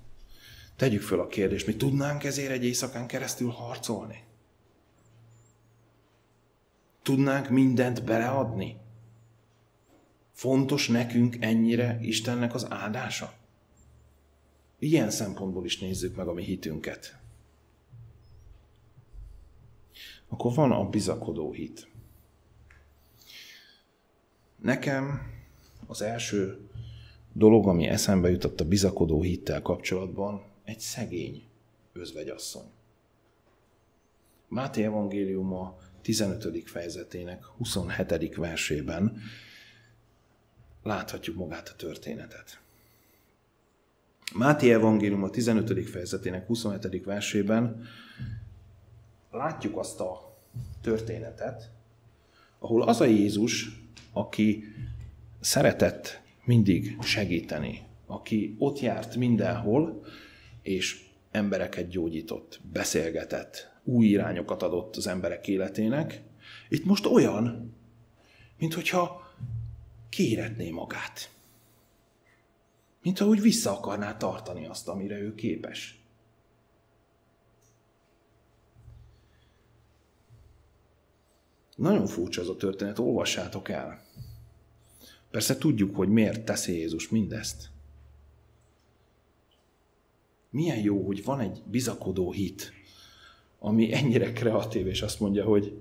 [0.76, 4.24] Tegyük föl a kérdést, mi tudnánk ezért egy éjszakán keresztül harcolni?
[7.02, 8.78] Tudnánk mindent beleadni?
[10.34, 13.34] Fontos nekünk ennyire Istennek az áldása?
[14.80, 17.18] Ilyen szempontból is nézzük meg a mi hitünket
[20.28, 21.88] akkor van a bizakodó hit.
[24.62, 25.22] Nekem
[25.88, 26.70] az első
[27.34, 31.44] dolog, ami eszembe jutott a bizakodó hittel kapcsolatban, egy szegény
[31.94, 32.66] özvegyasszony.
[34.48, 36.70] Máté evangéliuma 15.
[36.70, 38.36] fejezetének 27.
[38.36, 39.18] versében
[40.84, 42.60] láthatjuk magát a történetet.
[44.36, 45.90] Máté evangélium a 15.
[45.90, 47.06] fejezetének 27.
[47.06, 47.84] versében
[49.38, 50.38] látjuk azt a
[50.82, 51.72] történetet,
[52.60, 53.70] ahol az a Jézus,
[54.14, 54.64] aki
[55.40, 60.06] szeretett mindig segíteni, aki ott járt mindenhol,
[60.62, 66.22] és embereket gyógyított, beszélgetett, új irányokat adott az emberek életének.
[66.70, 67.76] Itt most olyan,
[68.58, 69.34] mint hogyha
[70.10, 71.32] kéretné magát.
[73.02, 75.97] Mint ahogy vissza akarná tartani azt, amire ő képes.
[81.78, 84.02] Nagyon furcsa ez a történet, olvassátok el.
[85.32, 87.70] Persze tudjuk, hogy miért teszi Jézus mindezt.
[90.50, 92.72] Milyen jó, hogy van egy bizakodó hit,
[93.60, 95.78] ami ennyire kreatív, és azt mondja, hogy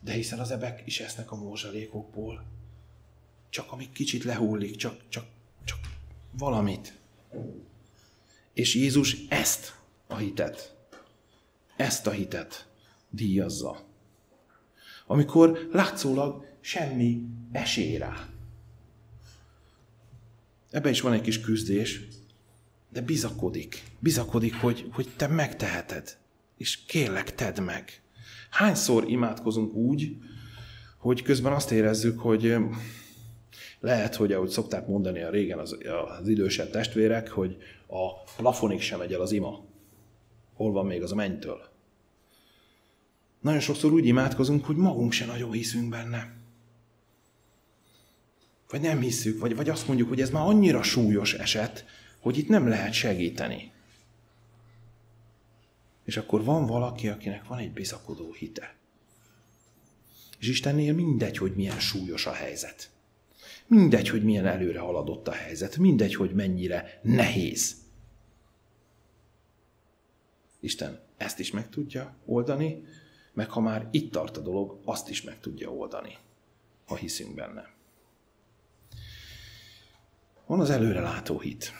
[0.00, 2.44] de hiszen az ebek is esznek a morzsalékokból.
[3.48, 5.24] Csak amíg kicsit lehullik, csak, csak,
[5.64, 5.78] csak
[6.30, 6.98] valamit.
[8.52, 10.76] És Jézus ezt a hitet,
[11.76, 12.68] ezt a hitet
[13.10, 13.91] díjazza.
[15.12, 18.28] Amikor látszólag semmi esély rá.
[20.70, 22.00] Ebben is van egy kis küzdés,
[22.92, 23.82] de bizakodik.
[23.98, 26.16] Bizakodik, hogy, hogy te megteheted.
[26.56, 28.02] És kérlek, tedd meg.
[28.50, 30.16] Hányszor imádkozunk úgy,
[30.98, 32.54] hogy közben azt érezzük, hogy
[33.80, 35.76] lehet, hogy ahogy szokták mondani a régen az,
[36.20, 37.56] az idősebb testvérek, hogy
[37.86, 39.64] a plafonig sem megy el az ima.
[40.54, 41.71] Hol van még az a mennytől?
[43.42, 46.32] Nagyon sokszor úgy imádkozunk, hogy magunk se nagyon hiszünk benne.
[48.68, 51.84] Vagy nem hiszük, vagy, vagy azt mondjuk, hogy ez már annyira súlyos eset,
[52.20, 53.72] hogy itt nem lehet segíteni.
[56.04, 58.74] És akkor van valaki, akinek van egy bizakodó hite.
[60.38, 62.90] És Istennél mindegy, hogy milyen súlyos a helyzet.
[63.66, 65.76] Mindegy, hogy milyen előre haladott a helyzet.
[65.76, 67.76] Mindegy, hogy mennyire nehéz.
[70.60, 72.84] Isten ezt is meg tudja oldani,
[73.32, 76.16] meg ha már itt tart a dolog, azt is meg tudja oldani,
[76.86, 77.70] ha hiszünk benne.
[80.46, 81.72] Van az előrelátó hit.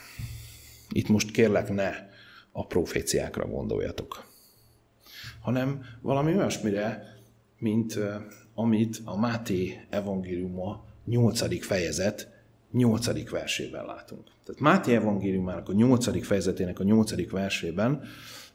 [0.89, 1.93] Itt most kérlek ne
[2.53, 4.27] a proféciákra gondoljatok,
[5.41, 7.17] hanem valami olyasmire,
[7.59, 7.99] mint
[8.55, 11.65] amit a Máté evangéliuma 8.
[11.65, 12.29] fejezet
[12.71, 13.31] 8.
[13.31, 14.25] versében látunk.
[14.45, 16.27] Tehát Máté evangéliumának a 8.
[16.27, 17.31] fejezetének a 8.
[17.31, 18.03] versében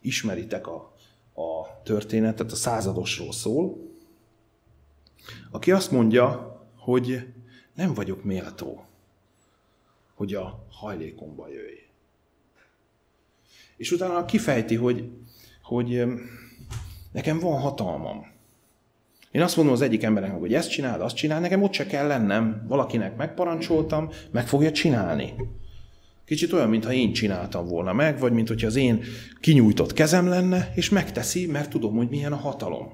[0.02, 0.97] ismeritek a,
[1.38, 3.78] a történetet, a századosról szól,
[5.52, 7.28] aki azt mondja, hogy
[7.74, 8.86] nem vagyok méltó,
[10.14, 11.80] hogy a hajlékomba jöjj.
[13.78, 15.12] És utána kifejti, hogy,
[15.62, 16.04] hogy
[17.12, 18.36] nekem van hatalmam.
[19.32, 22.08] Én azt mondom az egyik embernek, hogy ezt csináld, azt csinál, nekem ott se kell
[22.08, 25.34] lennem, valakinek megparancsoltam, meg fogja csinálni.
[26.28, 29.04] Kicsit olyan, mintha én csináltam volna meg, vagy mint az én
[29.40, 32.94] kinyújtott kezem lenne, és megteszi, mert tudom, hogy milyen a hatalom.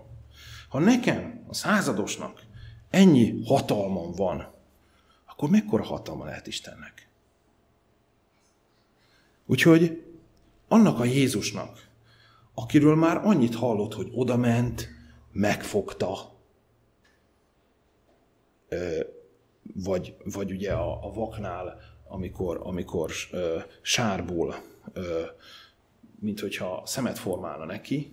[0.70, 2.44] Ha nekem, a századosnak
[2.90, 4.54] ennyi hatalmam van,
[5.26, 7.10] akkor mekkora hatalma lehet Istennek?
[9.46, 10.04] Úgyhogy
[10.68, 11.88] annak a Jézusnak,
[12.54, 14.90] akiről már annyit hallott, hogy odament,
[15.32, 16.38] megfogta,
[19.74, 23.12] vagy, vagy ugye a, a vaknál, amikor, amikor
[23.82, 24.56] sárból,
[26.20, 28.12] mint hogyha szemet formálna neki,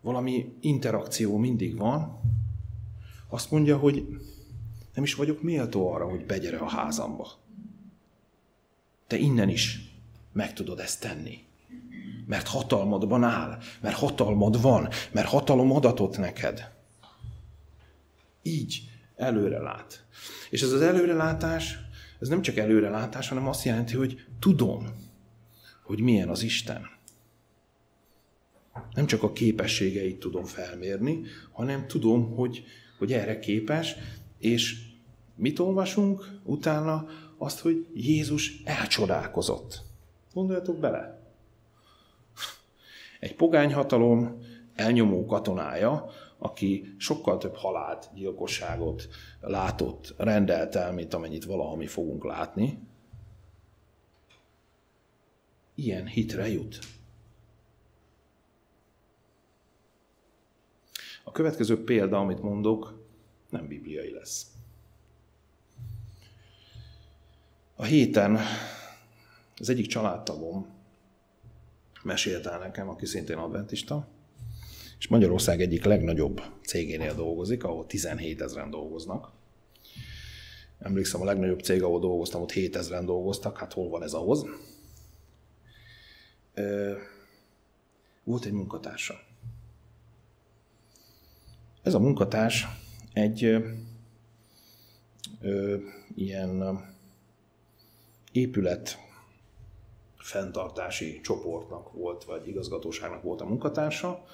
[0.00, 2.20] valami interakció mindig van,
[3.28, 4.06] azt mondja, hogy
[4.94, 7.28] nem is vagyok méltó arra, hogy begyere a házamba.
[9.06, 9.92] Te innen is
[10.32, 11.44] meg tudod ezt tenni.
[12.26, 16.72] Mert hatalmadban áll, mert hatalmad van, mert hatalom adatot neked.
[18.42, 20.04] Így előre lát.
[20.50, 21.78] És ez az előrelátás,
[22.20, 24.86] ez nem csak előrelátás, hanem azt jelenti, hogy tudom,
[25.82, 26.92] hogy milyen az Isten.
[28.94, 32.64] Nem csak a képességeit tudom felmérni, hanem tudom, hogy,
[32.98, 33.94] hogy erre képes,
[34.38, 34.76] és
[35.34, 37.06] mit olvasunk utána?
[37.38, 39.82] Azt, hogy Jézus elcsodálkozott.
[40.32, 41.22] Gondoljatok bele.
[43.20, 44.38] Egy pogányhatalom
[44.74, 46.10] elnyomó katonája,
[46.44, 49.08] aki sokkal több halált, gyilkosságot
[49.40, 52.78] látott, rendelt el, mint amennyit valaha mi fogunk látni,
[55.74, 56.78] ilyen hitre jut.
[61.24, 63.06] A következő példa, amit mondok,
[63.50, 64.46] nem bibliai lesz.
[67.76, 68.38] A héten
[69.56, 70.66] az egyik családtagom
[72.02, 74.13] mesélt el nekem, aki szintén adventista,
[74.98, 79.32] és Magyarország egyik legnagyobb cégénél dolgozik, ahol 17 ezeren dolgoznak.
[80.78, 84.44] Emlékszem, a legnagyobb cég, ahol dolgoztam, ott 7 ezeren dolgoztak, hát hol van ez ahhoz?
[88.24, 89.14] Volt egy munkatársa.
[91.82, 92.66] Ez a munkatárs
[93.12, 93.44] egy
[95.40, 95.76] ö,
[96.14, 96.80] ilyen
[98.32, 98.98] épület
[100.16, 104.24] fenntartási csoportnak volt, vagy igazgatóságnak volt a munkatársa.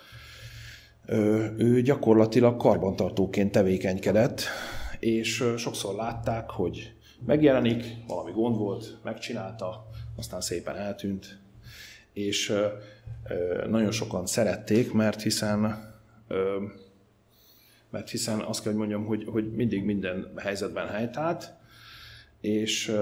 [1.56, 4.42] Ő gyakorlatilag karbantartóként tevékenykedett,
[4.98, 6.92] és sokszor látták, hogy
[7.26, 9.86] megjelenik, valami gond volt, megcsinálta,
[10.16, 11.38] aztán szépen eltűnt,
[12.12, 12.52] és
[13.68, 15.88] nagyon sokan szerették, mert hiszen
[17.90, 21.52] mert hiszen azt kell, hogy mondjam, hogy, hogy mindig minden helyzetben helytált,
[22.40, 22.96] és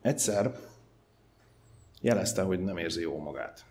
[0.00, 0.54] egyszer
[2.00, 3.64] jelezte, hogy nem érzi jó magát.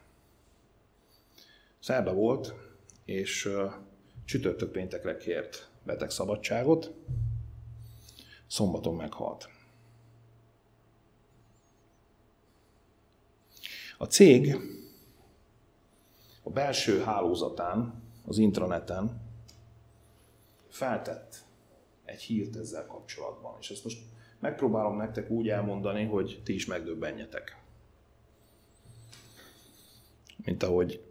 [1.90, 2.54] Szerda volt,
[3.06, 3.50] és
[4.26, 6.94] csütörtök péntekre kért beteg szabadságot,
[8.48, 9.50] szombaton meghalt.
[13.98, 14.56] A cég
[16.44, 19.22] a belső hálózatán, az intraneten
[20.68, 21.46] feltett
[22.06, 23.58] egy hírt ezzel kapcsolatban.
[23.60, 24.02] És ezt most
[24.40, 27.62] megpróbálom nektek úgy elmondani, hogy ti is megdöbbenjetek.
[30.44, 31.09] Mint ahogy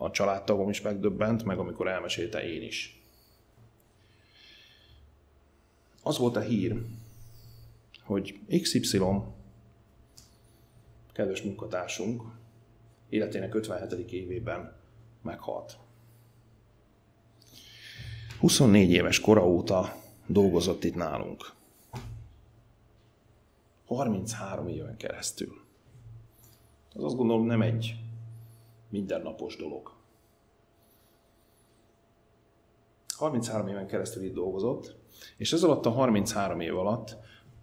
[0.00, 3.02] a családtagom is megdöbbent, meg amikor elmesélte én is.
[6.02, 6.82] Az volt a hír,
[8.02, 9.00] hogy XY
[11.12, 12.22] kedves munkatársunk
[13.08, 14.12] életének 57.
[14.12, 14.76] évében
[15.22, 15.78] meghalt.
[18.38, 19.94] 24 éves kora óta
[20.26, 21.52] dolgozott itt nálunk.
[23.86, 25.60] 33 éven keresztül.
[26.96, 27.96] Ez azt gondolom nem egy
[28.88, 29.96] mindennapos dolog.
[33.16, 34.96] 33 éven keresztül itt dolgozott,
[35.36, 37.16] és ez alatt a 33 év alatt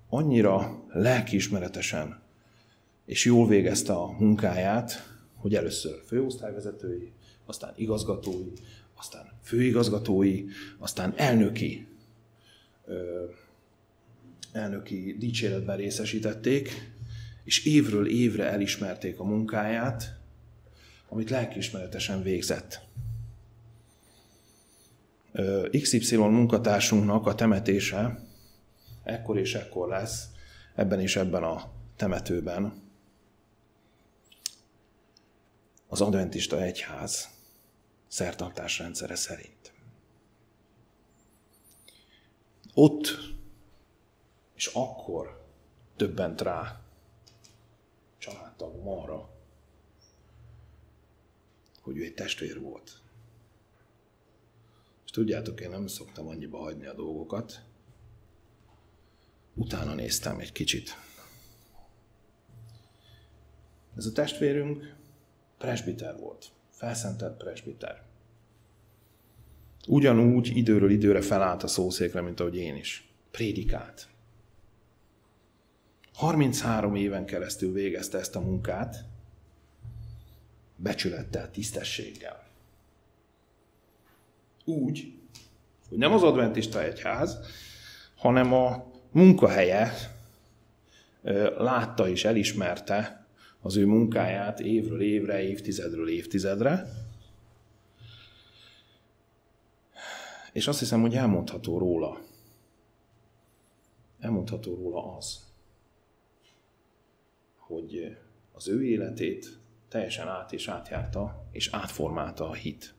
[0.10, 2.24] annyira lelkiismeretesen
[3.06, 7.12] és jól végezte a munkáját, hogy először főosztályvezetői,
[7.46, 8.52] aztán igazgatói,
[8.96, 10.46] aztán főigazgatói,
[10.78, 11.88] aztán elnöki,
[12.86, 13.24] ö,
[14.52, 16.94] elnöki dicséretben részesítették,
[17.44, 20.20] és évről évre elismerték a munkáját,
[21.16, 22.82] amit lelkiismeretesen végzett.
[25.82, 28.20] XY munkatársunknak a temetése
[29.04, 30.28] ekkor és ekkor lesz,
[30.76, 32.82] ebben és ebben a temetőben.
[35.88, 37.30] Az adventista egyház
[38.08, 39.74] szertartásrendszere szerint.
[42.74, 43.08] Ott
[44.56, 45.46] és akkor
[45.96, 46.82] többent rá
[48.18, 49.35] családtagom arra,
[51.86, 53.02] hogy ő egy testvér volt.
[55.06, 57.62] És tudjátok, én nem szoktam annyiba hagyni a dolgokat.
[59.54, 60.98] Utána néztem egy kicsit.
[63.98, 64.96] Ez a testvérünk
[65.58, 68.04] presbiter volt felszentelt presbiter.
[69.88, 73.10] Ugyanúgy időről időre felállt a szószékre, mint ahogy én is.
[73.32, 74.08] Prédikált.
[76.14, 79.06] 33 éven keresztül végezte ezt a munkát,
[80.76, 82.48] becsülettel, tisztességgel.
[84.66, 85.14] Úgy,
[85.90, 87.40] hogy nem az adventista egyház,
[88.16, 89.94] hanem a munkahelye
[91.58, 93.26] látta és elismerte,
[93.62, 96.86] az ő munkáját évről évre, évtizedről évtizedre.
[100.52, 102.22] És azt hiszem, hogy elmondható róla,
[104.20, 105.40] elmondható róla az,
[107.58, 108.18] hogy
[108.54, 109.60] az ő életét
[109.96, 112.94] teljesen át és átjárta, és átformálta a hit.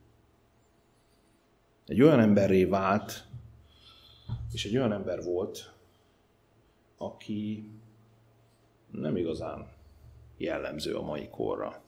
[1.86, 3.24] Egy olyan emberré vált,
[4.52, 5.72] és egy olyan ember volt,
[6.96, 7.70] aki
[8.90, 9.68] nem igazán
[10.36, 11.82] jellemző a mai korra.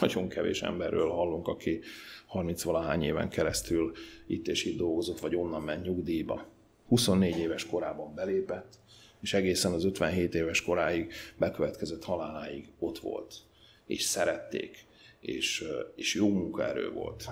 [0.00, 1.80] Nagyon kevés emberről hallunk, aki
[2.26, 3.92] 30 valahány éven keresztül
[4.26, 6.46] itt és itt dolgozott, vagy onnan ment nyugdíjba.
[6.88, 8.78] 24 éves korában belépett,
[9.20, 13.50] és egészen az 57 éves koráig, bekövetkezett haláláig ott volt.
[13.86, 14.84] És szerették,
[15.20, 15.64] és,
[15.94, 17.30] és jó munkaerő volt.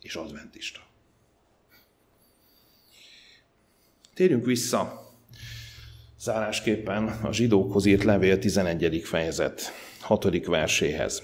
[0.00, 0.80] És adventista.
[4.14, 5.06] Térjünk vissza
[6.18, 9.02] Zárásképpen a zsidókhoz írt levél 11.
[9.04, 9.60] fejezet
[10.00, 10.46] 6.
[10.46, 11.22] verséhez,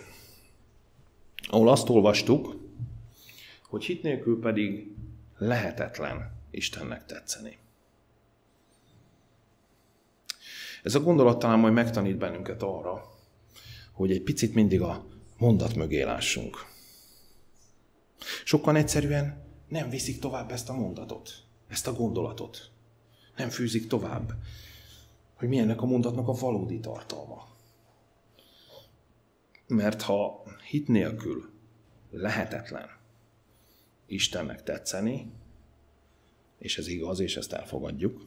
[1.48, 2.56] ahol azt olvastuk,
[3.68, 4.94] hogy hit nélkül pedig
[5.38, 7.58] lehetetlen Istennek tetszeni.
[10.82, 13.11] Ez a gondolat talán majd megtanít bennünket arra,
[13.93, 15.05] hogy egy picit mindig a
[15.38, 16.57] mondat mögé lássunk.
[18.45, 22.70] Sokkal egyszerűen nem viszik tovább ezt a mondatot, ezt a gondolatot.
[23.36, 24.32] Nem fűzik tovább
[25.43, 27.49] hogy mi ennek a mondatnak a valódi tartalma.
[29.66, 31.51] Mert ha hit nélkül
[32.11, 32.88] lehetetlen
[34.07, 35.32] Istennek tetszeni,
[36.59, 38.26] és ez igaz, és ezt elfogadjuk,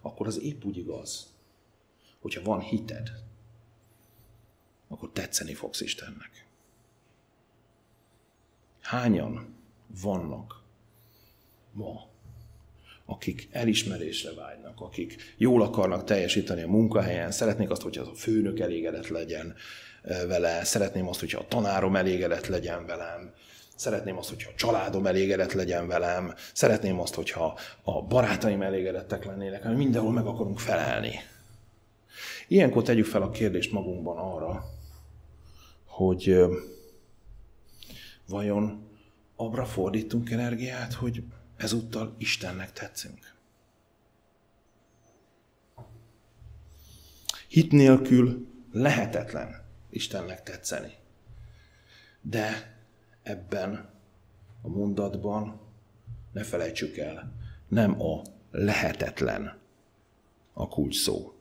[0.00, 1.34] akkor az épp úgy igaz,
[2.20, 3.10] hogyha van hited,
[4.88, 6.46] akkor tetszeni fogsz Istennek.
[8.80, 9.56] Hányan
[10.02, 10.62] vannak
[11.72, 12.06] ma,
[13.06, 18.60] akik elismerésre vágynak, akik jól akarnak teljesíteni a munkahelyen, szeretnék azt, hogy az a főnök
[18.60, 19.54] elégedett legyen
[20.02, 23.34] vele, szeretném azt, hogyha a tanárom elégedett legyen velem,
[23.74, 29.64] szeretném azt, hogyha a családom elégedett legyen velem, szeretném azt, hogyha a barátaim elégedettek lennének,
[29.64, 31.20] mert mindenhol meg akarunk felelni.
[32.48, 34.64] Ilyenkor tegyük fel a kérdést magunkban arra,
[35.98, 36.36] hogy
[38.28, 38.88] vajon
[39.36, 41.24] abra fordítunk energiát, hogy
[41.56, 43.34] ezúttal Istennek tetszünk.
[47.48, 50.92] Hit nélkül lehetetlen Istennek tetszeni.
[52.20, 52.76] De
[53.22, 53.90] ebben
[54.62, 55.60] a mondatban
[56.32, 57.32] ne felejtsük el,
[57.68, 59.58] nem a lehetetlen
[60.52, 61.34] a kulcs szó,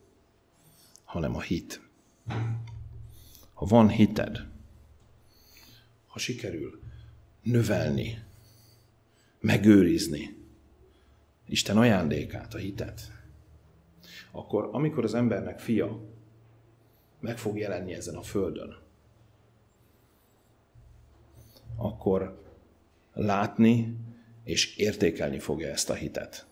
[1.04, 1.82] hanem a hit.
[3.58, 4.48] Ha van hited,
[6.08, 6.80] ha sikerül
[7.42, 8.24] növelni,
[9.40, 10.36] megőrizni
[11.46, 13.12] Isten ajándékát, a hitet,
[14.32, 16.00] akkor amikor az embernek fia
[17.20, 18.78] meg fog jelenni ezen a földön,
[21.76, 22.44] akkor
[23.14, 23.98] látni
[24.44, 26.46] és értékelni fogja ezt a hitet.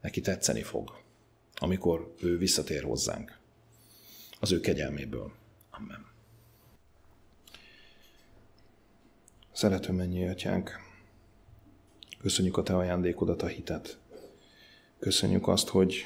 [0.00, 1.00] Neki tetszeni fog,
[1.54, 3.38] amikor ő visszatér hozzánk.
[4.40, 5.32] Az ő kegyelméből.
[5.70, 6.09] Amen.
[9.52, 10.70] Szerető mennyi atyánk,
[12.20, 13.98] köszönjük a te ajándékodat, a hitet.
[14.98, 15.96] Köszönjük azt, hogy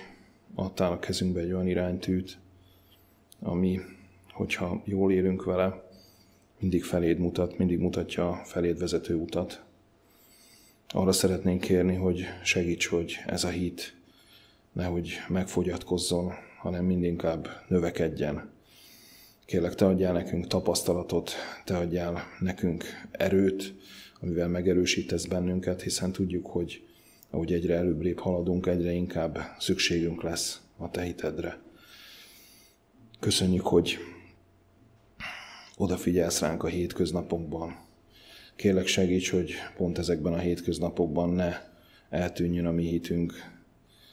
[0.55, 2.39] adtál a kezünkbe egy olyan iránytűt,
[3.41, 3.81] ami,
[4.33, 5.91] hogyha jól élünk vele,
[6.59, 9.63] mindig feléd mutat, mindig mutatja a feléd vezető utat.
[10.89, 13.97] Arra szeretnénk kérni, hogy segíts, hogy ez a hit
[14.73, 18.53] nehogy megfogyatkozzon, hanem mindinkább növekedjen.
[19.47, 21.33] Kérlek, Te adjál nekünk tapasztalatot,
[21.65, 23.75] Te adjál nekünk erőt,
[24.21, 26.85] amivel megerősítesz bennünket, hiszen tudjuk, hogy
[27.31, 31.59] ahogy egyre előbbre haladunk, egyre inkább szükségünk lesz a Te hitedre.
[33.21, 33.99] Köszönjük, hogy
[35.77, 37.77] odafigyelsz ránk a hétköznapokban.
[38.57, 41.55] Kérlek segíts, hogy pont ezekben a hétköznapokban ne
[42.11, 43.33] eltűnjön a mi hitünk,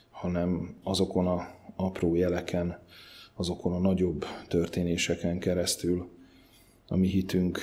[0.09, 2.79] hanem azokon a apró jeleken,
[3.41, 6.09] azokon a nagyobb történéseken keresztül
[6.87, 7.59] a mi hitünk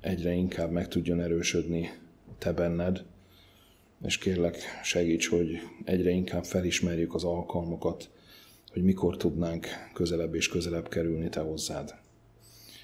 [0.00, 1.90] egyre inkább meg tudjon erősödni
[2.38, 3.04] te benned,
[4.04, 8.10] és kérlek segíts, hogy egyre inkább felismerjük az alkalmakat,
[8.72, 11.94] hogy mikor tudnánk közelebb és közelebb kerülni te hozzád.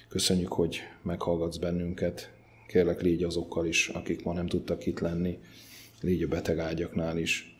[0.07, 2.31] Köszönjük, hogy meghallgatsz bennünket.
[2.67, 5.39] Kérlek, légy azokkal is, akik ma nem tudtak itt lenni.
[6.01, 7.57] Légy a beteg ágyaknál is.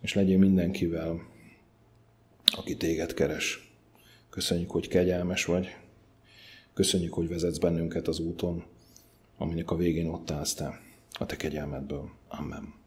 [0.00, 1.26] És legyél mindenkivel,
[2.56, 3.67] aki téged keres.
[4.38, 5.76] Köszönjük, hogy kegyelmes vagy.
[6.74, 8.64] Köszönjük, hogy vezetsz bennünket az úton,
[9.36, 10.80] aminek a végén ott állsz te,
[11.18, 12.10] a te kegyelmedből.
[12.28, 12.77] Amen.